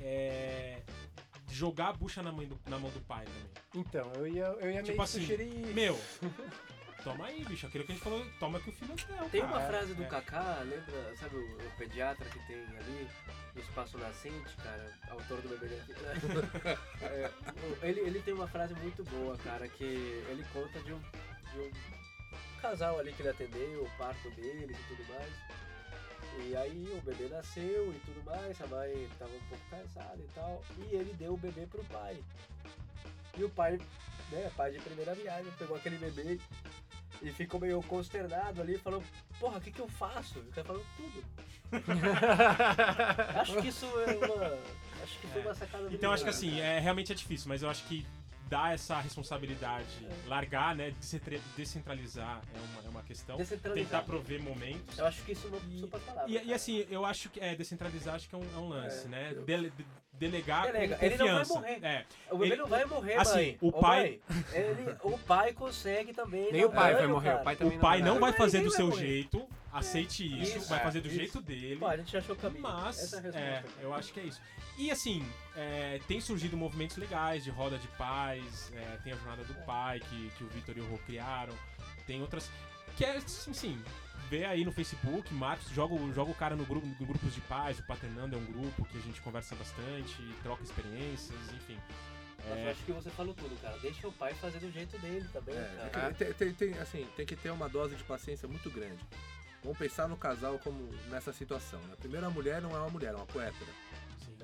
[0.00, 0.82] é,
[1.48, 3.50] jogar a bucha na, mãe do- na mão do pai também.
[3.74, 5.66] Então, eu ia, eu ia Tipo meio assim, sugerir.
[5.74, 5.96] Meu,
[7.02, 9.40] toma aí, bicho, aquilo que a gente falou, toma que o filho é teu, Tem
[9.40, 9.52] cara.
[9.52, 10.06] uma frase do É.
[10.06, 13.08] Kaká, lembra, sabe o, o pediatra que tem ali
[13.54, 15.78] no espaço nascente, cara, autor do bebê.
[17.02, 17.30] É,
[17.82, 21.70] ele, ele tem uma frase muito boa, cara, que ele conta de um, de um
[22.60, 25.32] casal ali que ele atendeu, o parto dele e tudo mais.
[26.46, 30.28] E aí o bebê nasceu e tudo mais, a mãe tava um pouco cansada e
[30.34, 32.16] tal, e ele deu o bebê pro pai.
[33.36, 33.78] E o pai,
[34.30, 36.38] né, pai de primeira viagem, pegou aquele bebê
[37.22, 39.02] e ficou meio consternado ali, falou,
[39.38, 40.38] porra, o que que eu faço?
[40.40, 41.24] O cara falou, tudo.
[43.40, 44.58] acho que isso é uma...
[45.02, 47.62] Acho que foi uma sacada do Então acho que assim, é, realmente é difícil, mas
[47.62, 48.06] eu acho que
[48.48, 49.86] dar essa responsabilidade,
[50.26, 53.36] largar, né, descentra- descentralizar é uma, é uma questão.
[53.38, 53.84] Descentralizar.
[53.90, 54.98] Tentar prover momentos.
[54.98, 56.30] Eu acho que isso não E, super palavra.
[56.30, 56.54] e, e cara.
[56.56, 59.32] assim, eu acho que é, descentralizar acho que é um, é um lance, É, né?
[59.34, 59.86] eu- Dele- de-
[60.30, 60.96] delegar Delega.
[60.96, 61.78] com Ele não vai morrer.
[61.82, 62.04] É.
[62.30, 63.58] O bebê ele- não vai morrer, assim, mãe.
[63.60, 66.52] o pai- mãe, ele, o pai consegue também.
[66.52, 68.68] Nem o pai vai morrer, o pai também O pai não vai Mas fazer do
[68.68, 69.00] vai seu morrer.
[69.06, 71.16] jeito, aceite isso, Isso, vai é, fazer do isso.
[71.16, 71.76] jeito dele.
[71.76, 72.62] Pô, a gente achou o caminho.
[72.62, 74.40] Mas, Essa é é, eu acho que é isso.
[74.78, 75.22] E assim,
[75.56, 80.00] é, tem surgido movimentos legais de roda de pais, é, tem a jornada do pai
[80.00, 81.54] que, que o Vitor e o Rô criaram,
[82.06, 82.50] tem outras.
[82.96, 83.82] Que é, sim, sim.
[84.32, 87.40] Vê aí no Facebook, Marcos, joga, o- joga o cara no grupo, no grupos de
[87.42, 91.78] pais, o Paternando é um grupo que a gente conversa bastante, troca experiências, enfim.
[92.38, 93.76] Mas eu É, acho que você falou tudo, cara.
[93.80, 96.06] Deixa o pai fazer do jeito dele também, É, cara.
[96.06, 99.04] é que tem, tem- tem, assim, tem que ter uma dose de paciência muito grande.
[99.62, 101.78] Vamos pensar no casal como nessa situação.
[101.80, 101.94] Né?
[101.98, 103.70] Primeiro, a mulher não é uma mulher, é uma poétera.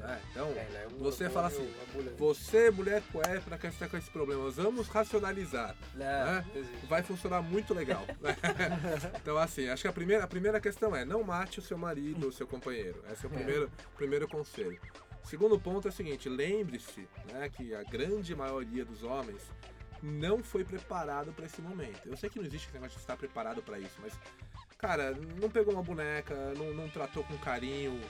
[0.00, 0.06] Sim.
[0.06, 0.20] Né?
[0.30, 0.86] Então, É, né?
[0.92, 2.16] Um você fala assim, ambulante.
[2.18, 5.76] você, mulher poétera, que está com esse problema, vamos racionalizar.
[5.94, 6.44] Não, né?
[6.88, 8.04] Vai funcionar muito legal.
[9.20, 12.24] então, assim, acho que a primeira, a primeira questão é não mate o seu marido
[12.24, 13.02] ou o seu companheiro.
[13.12, 14.80] Esse é o primeiro, primeiro conselho.
[15.24, 19.42] Segundo ponto é o seguinte, lembre-se né, que a grande maioria dos homens
[20.02, 22.00] não foi preparado para esse momento.
[22.06, 24.18] Eu sei que não existe esse negócio de estar preparado para isso, mas,
[24.78, 28.00] cara, não pegou uma boneca, não, não tratou com carinho.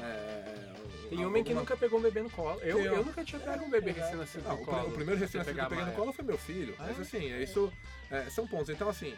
[0.00, 2.60] É, Tem homem que alguma- nunca pegou um bebê no colo.
[2.60, 2.80] Eu, ó.
[2.80, 4.88] eu nunca tinha pego um bebê recém-nascido no o, colo.
[4.88, 6.74] o primeiro recém-nascido que eu peguei no colo foi meu filho.
[6.78, 7.02] Ah, Mas é?
[7.02, 7.72] assim, é isso
[8.10, 8.68] é, são pontos.
[8.68, 9.14] Então, assim,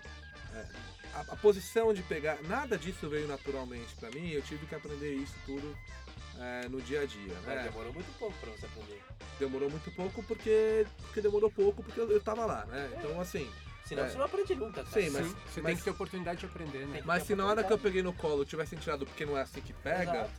[0.54, 0.64] é,
[1.14, 2.38] a, a posição de pegar.
[2.44, 4.30] Nada disso veio naturalmente pra mim.
[4.30, 5.76] Eu tive que aprender isso tudo
[6.38, 7.34] é, no dia a dia.
[7.44, 7.62] Mas Né?
[7.64, 9.00] demorou muito pouco pra você aprender.
[9.38, 12.90] Demorou muito pouco porque, porque demorou pouco porque eu, eu tava lá, né?
[12.98, 13.50] Então, assim.
[13.86, 14.08] Senão É.
[14.08, 15.02] você não aprende nunca, cara.
[15.02, 17.02] Sim, mas- Sim, você mas- tem que ter oportunidade de aprender, né?
[17.04, 19.40] Mas se na hora que eu peguei no colo eu tivessem tirado porque não é
[19.42, 20.30] assim que pega, Exato.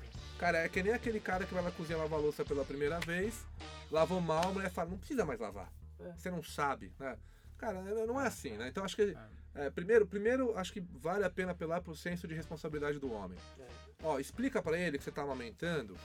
[0.42, 3.46] Cara, é que nem aquele cara que vai na cozinha lavar louça pela primeira vez,
[3.92, 5.72] lavou mal, a mulher fala, não precisa mais lavar.
[6.00, 6.12] É.
[6.14, 7.16] Você não sabe, né?
[7.60, 8.68] Cara, não é assim, né?
[8.68, 9.16] Então acho que.
[9.54, 13.38] é, primeiro, primeiro, acho que vale a pena apelar pro senso de responsabilidade do homem.
[13.60, 13.68] É.
[14.04, 15.96] Ó, explica pra ele que você tá amamentando,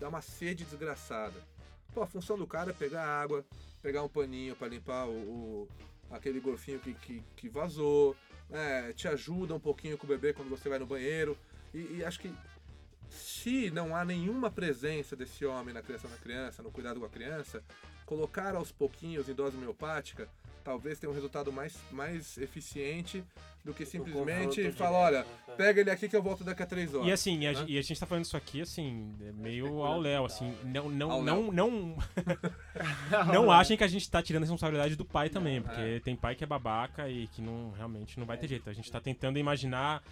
[0.00, 1.40] dá uma sede desgraçada.
[1.94, 3.44] Pô, a função do cara é pegar água,
[3.80, 5.68] pegar um paninho pra limpar o, o-
[6.10, 8.16] aquele golfinho que, que, que vazou,
[8.50, 8.92] né?
[8.92, 11.38] te ajuda um pouquinho com o bebê quando você vai no banheiro.
[11.72, 12.34] E, e acho que
[13.10, 17.10] se não há nenhuma presença desse homem na criação da criança, no cuidado com a
[17.10, 17.62] criança,
[18.04, 20.28] colocar aos pouquinhos em dose homeopática
[20.68, 23.24] talvez tenha um resultado mais, mais eficiente
[23.64, 25.54] do que simplesmente falar, olha, né?
[25.56, 27.08] pega ele aqui que eu volto daqui a três horas.
[27.08, 27.64] E assim, a, né?
[27.66, 30.54] e a gente tá falando isso aqui, assim, é meio ao Léo, assim.
[30.64, 31.96] Não, não, não, não,
[33.32, 36.00] não achem que a gente tá tirando a responsabilidade do pai também, porque É.
[36.00, 38.68] tem pai que é babaca e que não realmente não vai ter jeito.
[38.68, 40.02] A gente tá tentando imaginar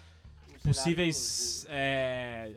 [0.63, 2.51] possíveis é,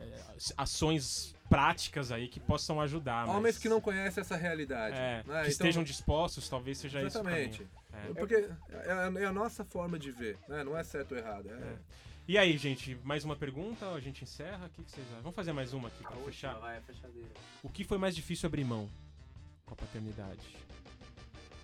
[0.57, 3.27] ações práticas aí que possam ajudar.
[3.27, 4.95] mas- Homens que não conhecem essa realidade.
[4.95, 5.23] é, né?
[5.23, 7.17] que Então- estejam dispostos, talvez seja isso.
[7.17, 7.57] o Exatamente.
[7.91, 8.09] caminho.
[8.11, 8.13] É.
[8.13, 10.63] Porque é a, é a nossa forma de ver, né?
[10.63, 11.49] Não é certo ou errado.
[11.49, 11.77] É,
[12.27, 13.89] E aí, gente, mais uma pergunta?
[13.91, 14.67] A gente encerra?
[14.67, 15.21] O que, que vocês acham?
[15.23, 16.53] Vamos fazer mais uma aqui A pra última, fechar?
[16.59, 17.29] vai, a fechadeira.
[17.61, 18.89] O que foi mais difícil abrir mão
[19.65, 20.55] com a paternidade?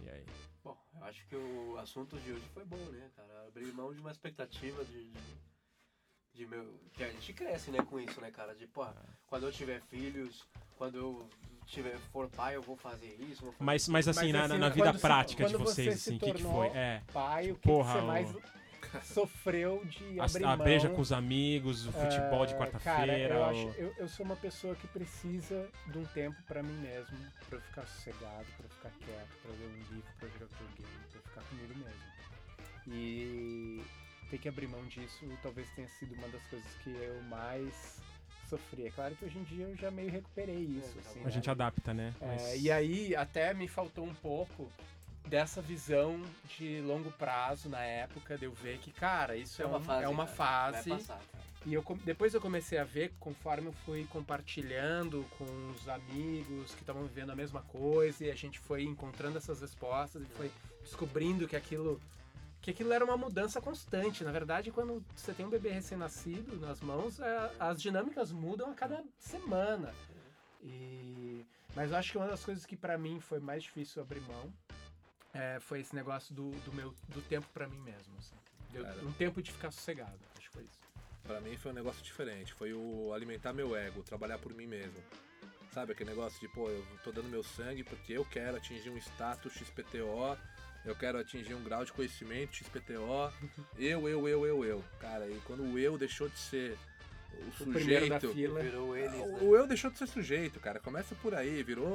[0.03, 0.25] E aí?
[0.63, 3.45] Bom, eu acho que o assunto de hoje foi bom, né, cara?
[3.47, 5.19] Abrir mão de uma expectativa de, de,
[6.38, 6.65] de meu.
[6.93, 8.53] Que a gente cresce, né, com isso, né, cara?
[8.53, 8.85] De, pô,
[9.27, 10.45] quando eu tiver filhos,
[10.77, 11.27] quando eu
[11.65, 14.57] tiver, for pai, eu vou fazer isso, vou fazer Mas, mas assim, Mas, na, assim,
[14.57, 16.67] na quando vida se- prática de você vocês, se assim, o que, que foi?
[16.67, 17.01] É.
[17.11, 18.35] Pai, o que, Porra, que você mais
[19.03, 20.65] sofreu de A, abrir a mão?
[20.65, 23.33] beija com os amigos, o futebol de Ah, quarta-feira.
[23.35, 26.73] Eu, o- acho, eu, eu sou uma pessoa que precisa de um tempo pra mim
[26.79, 27.17] mesmo,
[27.49, 30.31] pra eu ficar sossegado, pra eu ficar quieto, pra eu ler um livro, pra eu
[30.33, 32.17] jogar videogame, pra eu ficar comigo mesmo.
[32.89, 33.81] E
[34.30, 37.99] ter que abrir mão disso talvez tenha sido uma das coisas que eu mais
[38.49, 38.88] sofri.
[38.88, 40.93] É claro que hoje em dia eu já meio recuperei isso.
[40.97, 41.32] É, assim, A né?
[41.32, 42.13] gente adapta, né?
[42.21, 44.71] É, Mas- e aí até me faltou um pouco
[45.28, 46.21] dessa visão
[46.57, 49.84] de longo prazo na época de eu ver que, cara, isso é, É uma um-
[49.84, 50.36] fase, é uma cara.
[50.38, 50.89] fase.
[50.89, 51.47] Vai passar, cara.
[51.65, 56.82] E eu, depois eu comecei a ver, conforme eu fui compartilhando com os amigos que
[56.82, 60.49] estavam vivendo a mesma coisa, e a gente foi encontrando essas respostas e foi
[60.82, 61.99] descobrindo que aquilo
[62.61, 64.23] que aquilo era uma mudança constante.
[64.23, 68.73] Na verdade, quando você tem um bebê recém-nascido nas mãos, é, as dinâmicas mudam a
[68.73, 69.93] cada semana.
[70.63, 71.45] E
[71.75, 74.51] mas eu acho que uma das coisas que pra mim foi mais difícil abrir mão
[75.33, 78.13] é, foi esse negócio do, do meu do tempo pra mim mesmo.
[78.17, 78.35] assim.
[78.71, 79.01] Deu- Cara.
[79.05, 80.17] um tempo de ficar sossegado.
[80.37, 80.79] Acho que foi isso.
[81.23, 82.53] Pra mim foi um negócio diferente.
[82.53, 84.97] Foi o alimentar meu ego, trabalhar por mim mesmo.
[85.71, 88.97] Sabe aquele negócio de, pô, eu tô dando meu sangue porque eu quero atingir um
[88.97, 90.35] status XPTO,
[90.88, 93.31] eu quero atingir um grau de conhecimento XPTO.
[93.77, 94.83] Eu, eu, eu, eu, eu.
[94.99, 96.77] Cara, e quando o eu deixou de ser
[97.33, 98.35] o O primeiro da sujeito.
[98.35, 98.61] fila.
[98.61, 99.38] Virou eles, né?
[99.41, 100.79] O eu deixou de ser sujeito, cara.
[100.79, 101.88] Começa por aí, virou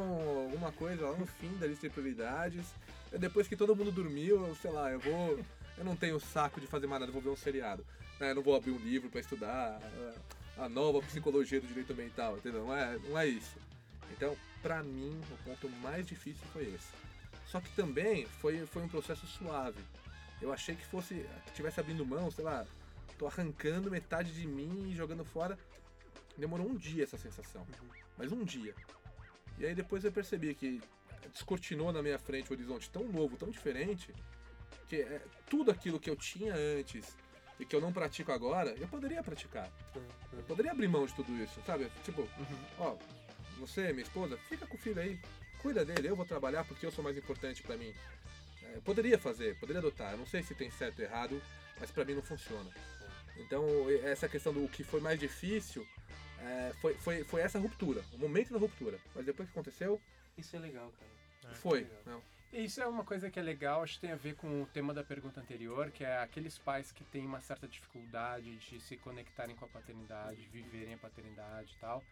[0.44, 2.66] alguma coisa lá no fim da lista de prioridades.
[3.12, 5.38] E depois que todo mundo dormiu, eu, sei lá, eu vou.
[5.78, 7.84] Eu não tenho saco de fazer mais nada, eu vou ver um seriado.
[8.20, 8.30] né?
[8.30, 9.80] Eu não vou abrir um livro pra estudar
[10.58, 12.66] a, nova psicologia do direito mental, entendeu?
[12.66, 13.56] Não é, não é isso.
[14.12, 16.88] Então, pra mim, o ponto mais difícil foi esse.
[17.52, 19.78] Só que também foi, foi um processo suave.
[20.40, 21.26] Eu achei que fosse.
[21.44, 22.66] que tivesse abrindo mão, sei lá,
[23.18, 25.58] tô arrancando metade de mim e jogando fora.
[26.34, 27.66] Demorou um dia essa sensação.
[28.16, 28.74] Mas um dia.
[29.58, 30.80] E aí depois eu percebi que
[31.30, 34.14] descortinou na minha frente um horizonte tão novo, tão diferente,
[34.88, 37.14] que é, tudo aquilo que eu tinha antes
[37.60, 39.70] e que eu não pratico agora, eu poderia praticar.
[40.32, 41.92] Eu poderia abrir mão de tudo isso, sabe?
[42.02, 42.26] Tipo,
[42.78, 42.96] ó,
[43.58, 45.20] você, minha esposa, fica com o filho aí,
[45.62, 47.94] cuida dele, eu vou trabalhar porque eu sou mais importante pra mim.
[48.64, 50.12] É, poderia fazer, poderia adotar.
[50.12, 51.42] Eu não sei se tem certo ou errado,
[51.78, 52.68] mas pra mim não funciona.
[53.36, 53.64] Então,
[54.04, 55.86] essa questão do que foi mais difícil
[56.40, 58.98] é, foi, foi, foi essa ruptura, o momento da ruptura.
[59.14, 60.00] Mas depois que aconteceu,
[60.36, 61.54] Isso é legal, cara.
[61.54, 61.80] foi.
[61.80, 61.98] legal.
[62.06, 62.22] Não.
[62.52, 64.66] E Isso é uma coisa que é legal, acho que tem a ver com o
[64.66, 68.96] tema da pergunta anterior, que é aqueles pais que têm uma certa dificuldade de se
[68.98, 72.04] conectarem com a paternidade, viverem a paternidade e tal.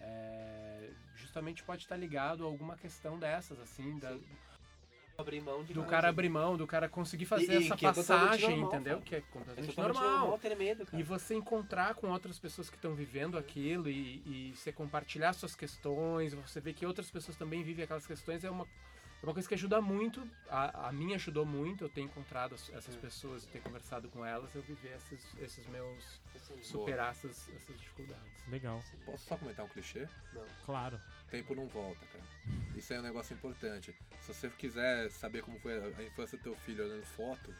[0.00, 4.16] É, justamente pode estar ligado a alguma questão dessas, assim, da-
[5.74, 8.94] do cara abrir mão, do cara conseguir fazer E- essa é passagem, normal, entendeu?
[8.94, 9.04] cara.
[9.04, 10.18] Que é É completamente totalmente normal.
[10.20, 10.98] normal ter medo, cara.
[10.98, 15.54] E você encontrar com outras pessoas que estão vivendo aquilo e, e você compartilhar suas
[15.54, 18.66] questões, você ver que outras pessoas também vivem aquelas questões, é uma,
[19.22, 20.22] é uma coisa que ajuda muito.
[20.48, 24.24] A, a minha ajudou muito, eu ter encontrado as- essas pessoas e ter conversado com
[24.24, 26.20] elas, eu viver esses, esses meus.
[26.62, 28.32] superar essas, essas dificuldades.
[28.48, 30.08] Legal, Posso só comentar um clichê?
[30.64, 31.00] claro.
[31.30, 32.24] Tempo não volta, cara.
[32.76, 33.94] Isso é um negócio importante.
[34.20, 37.54] Se você quiser saber como foi a infância do teu filho olhando foto,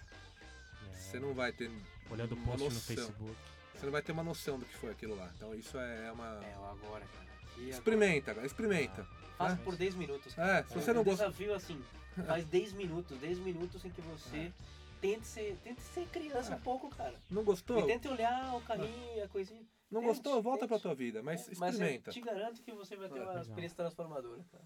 [0.92, 1.70] você não vai ter
[2.10, 2.70] Olhando post no.
[2.80, 3.36] Facebook.
[3.74, 5.30] Você não vai ter uma noção do que foi aquilo lá.
[5.36, 6.26] Então isso é uma.
[6.44, 7.26] É, o agora, cara.
[7.56, 7.70] E agora?
[7.70, 9.06] Experimenta, cara, experimenta.
[9.40, 9.64] Faça É.
[9.64, 10.36] por 10 minutos.
[10.38, 11.24] É, se você não Um gosta.
[11.24, 11.80] desafio assim,
[12.26, 14.52] faz 10 minutos, 10 minutos em que você
[15.00, 16.56] tente ser, tente ser criança É.
[16.56, 17.14] um pouco, cara.
[17.30, 17.80] Não gostou?
[17.80, 19.62] E tente olhar o carinho, a coisinha.
[19.90, 20.42] Não Tente, gostou?
[20.42, 20.68] Volta tente.
[20.68, 22.10] pra tua vida, mas Mas eu experimenta.
[22.10, 23.42] te garanto que você vai ter uma Legal.
[23.42, 24.64] experiência transformadora, cara.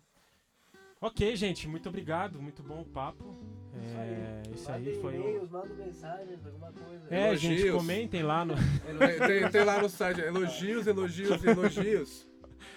[1.01, 3.33] Ok, gente, muito obrigado, muito bom o papo.
[3.75, 5.21] É, isso aí Mandem foi o...
[5.21, 7.15] e-mails, mandem mensagens, alguma coisa.
[7.15, 7.77] É, gente, Elogios.
[7.77, 8.55] comentem lá no...
[9.29, 12.27] Tem- tem lá no site elogios, elogios, elogios.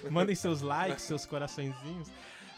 [0.09, 2.09] Mandem seus likes, seus coraçõezinhos.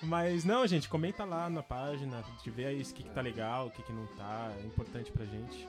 [0.01, 3.67] Mas não, gente, comenta lá na página, de ver aí o que, que tá legal,
[3.67, 5.67] o que, que não tá, é importante pra gente.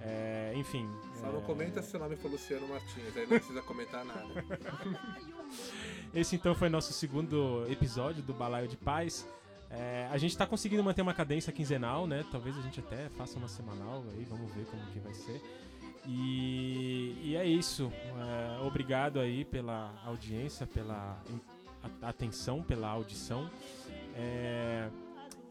[0.00, 0.88] É, enfim.
[1.20, 4.44] Só é, não comenta se seu nome for Luciano Martins, aí não precisa comentar nada.
[6.12, 9.26] Esse então foi nosso segundo episódio do Balaio de Paz.
[9.70, 12.26] É, a gente tá conseguindo manter uma cadência quinzenal, né?
[12.30, 15.40] Talvez a gente até faça uma semanal aí, vamos ver como que vai ser.
[16.06, 17.92] E, e é isso.
[18.18, 21.20] É, obrigado aí pela audiência, pela
[22.02, 23.48] atenção, pela audição.
[24.14, 24.88] É,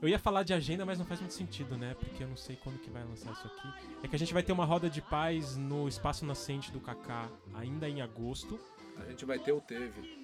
[0.01, 1.95] eu ia falar de agenda, mas não faz muito sentido, né?
[1.99, 3.67] Porque eu não sei quando que vai lançar isso aqui.
[4.03, 7.29] É que a gente vai ter uma roda de paz no Espaço Nascente do Kaká
[7.53, 8.59] ainda em agosto.
[8.97, 10.19] A gente vai ter ou teve.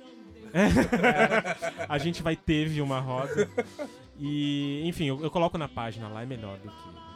[1.90, 3.50] A gente vai teve uma roda.
[4.18, 7.07] E, enfim, eu, eu coloco na página lá, é melhor do que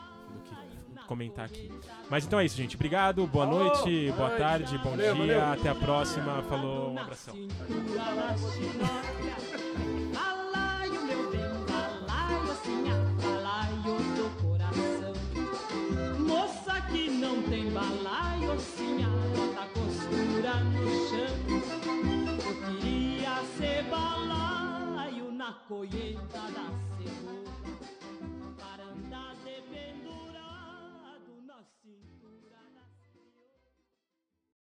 [1.12, 1.70] comentar aqui.
[2.09, 2.78] Mas então é isso, gente.
[2.78, 5.51] Obrigado, boa noite, boa tarde, bom valeu, dia, valeu.
[5.51, 6.41] até a próxima.
[6.43, 7.36] Falou, um abração.
[17.49, 18.55] tem balaio,
[19.36, 21.36] bota costura no chão.
[22.47, 27.41] Eu queria ser balaio na colheita da cebola.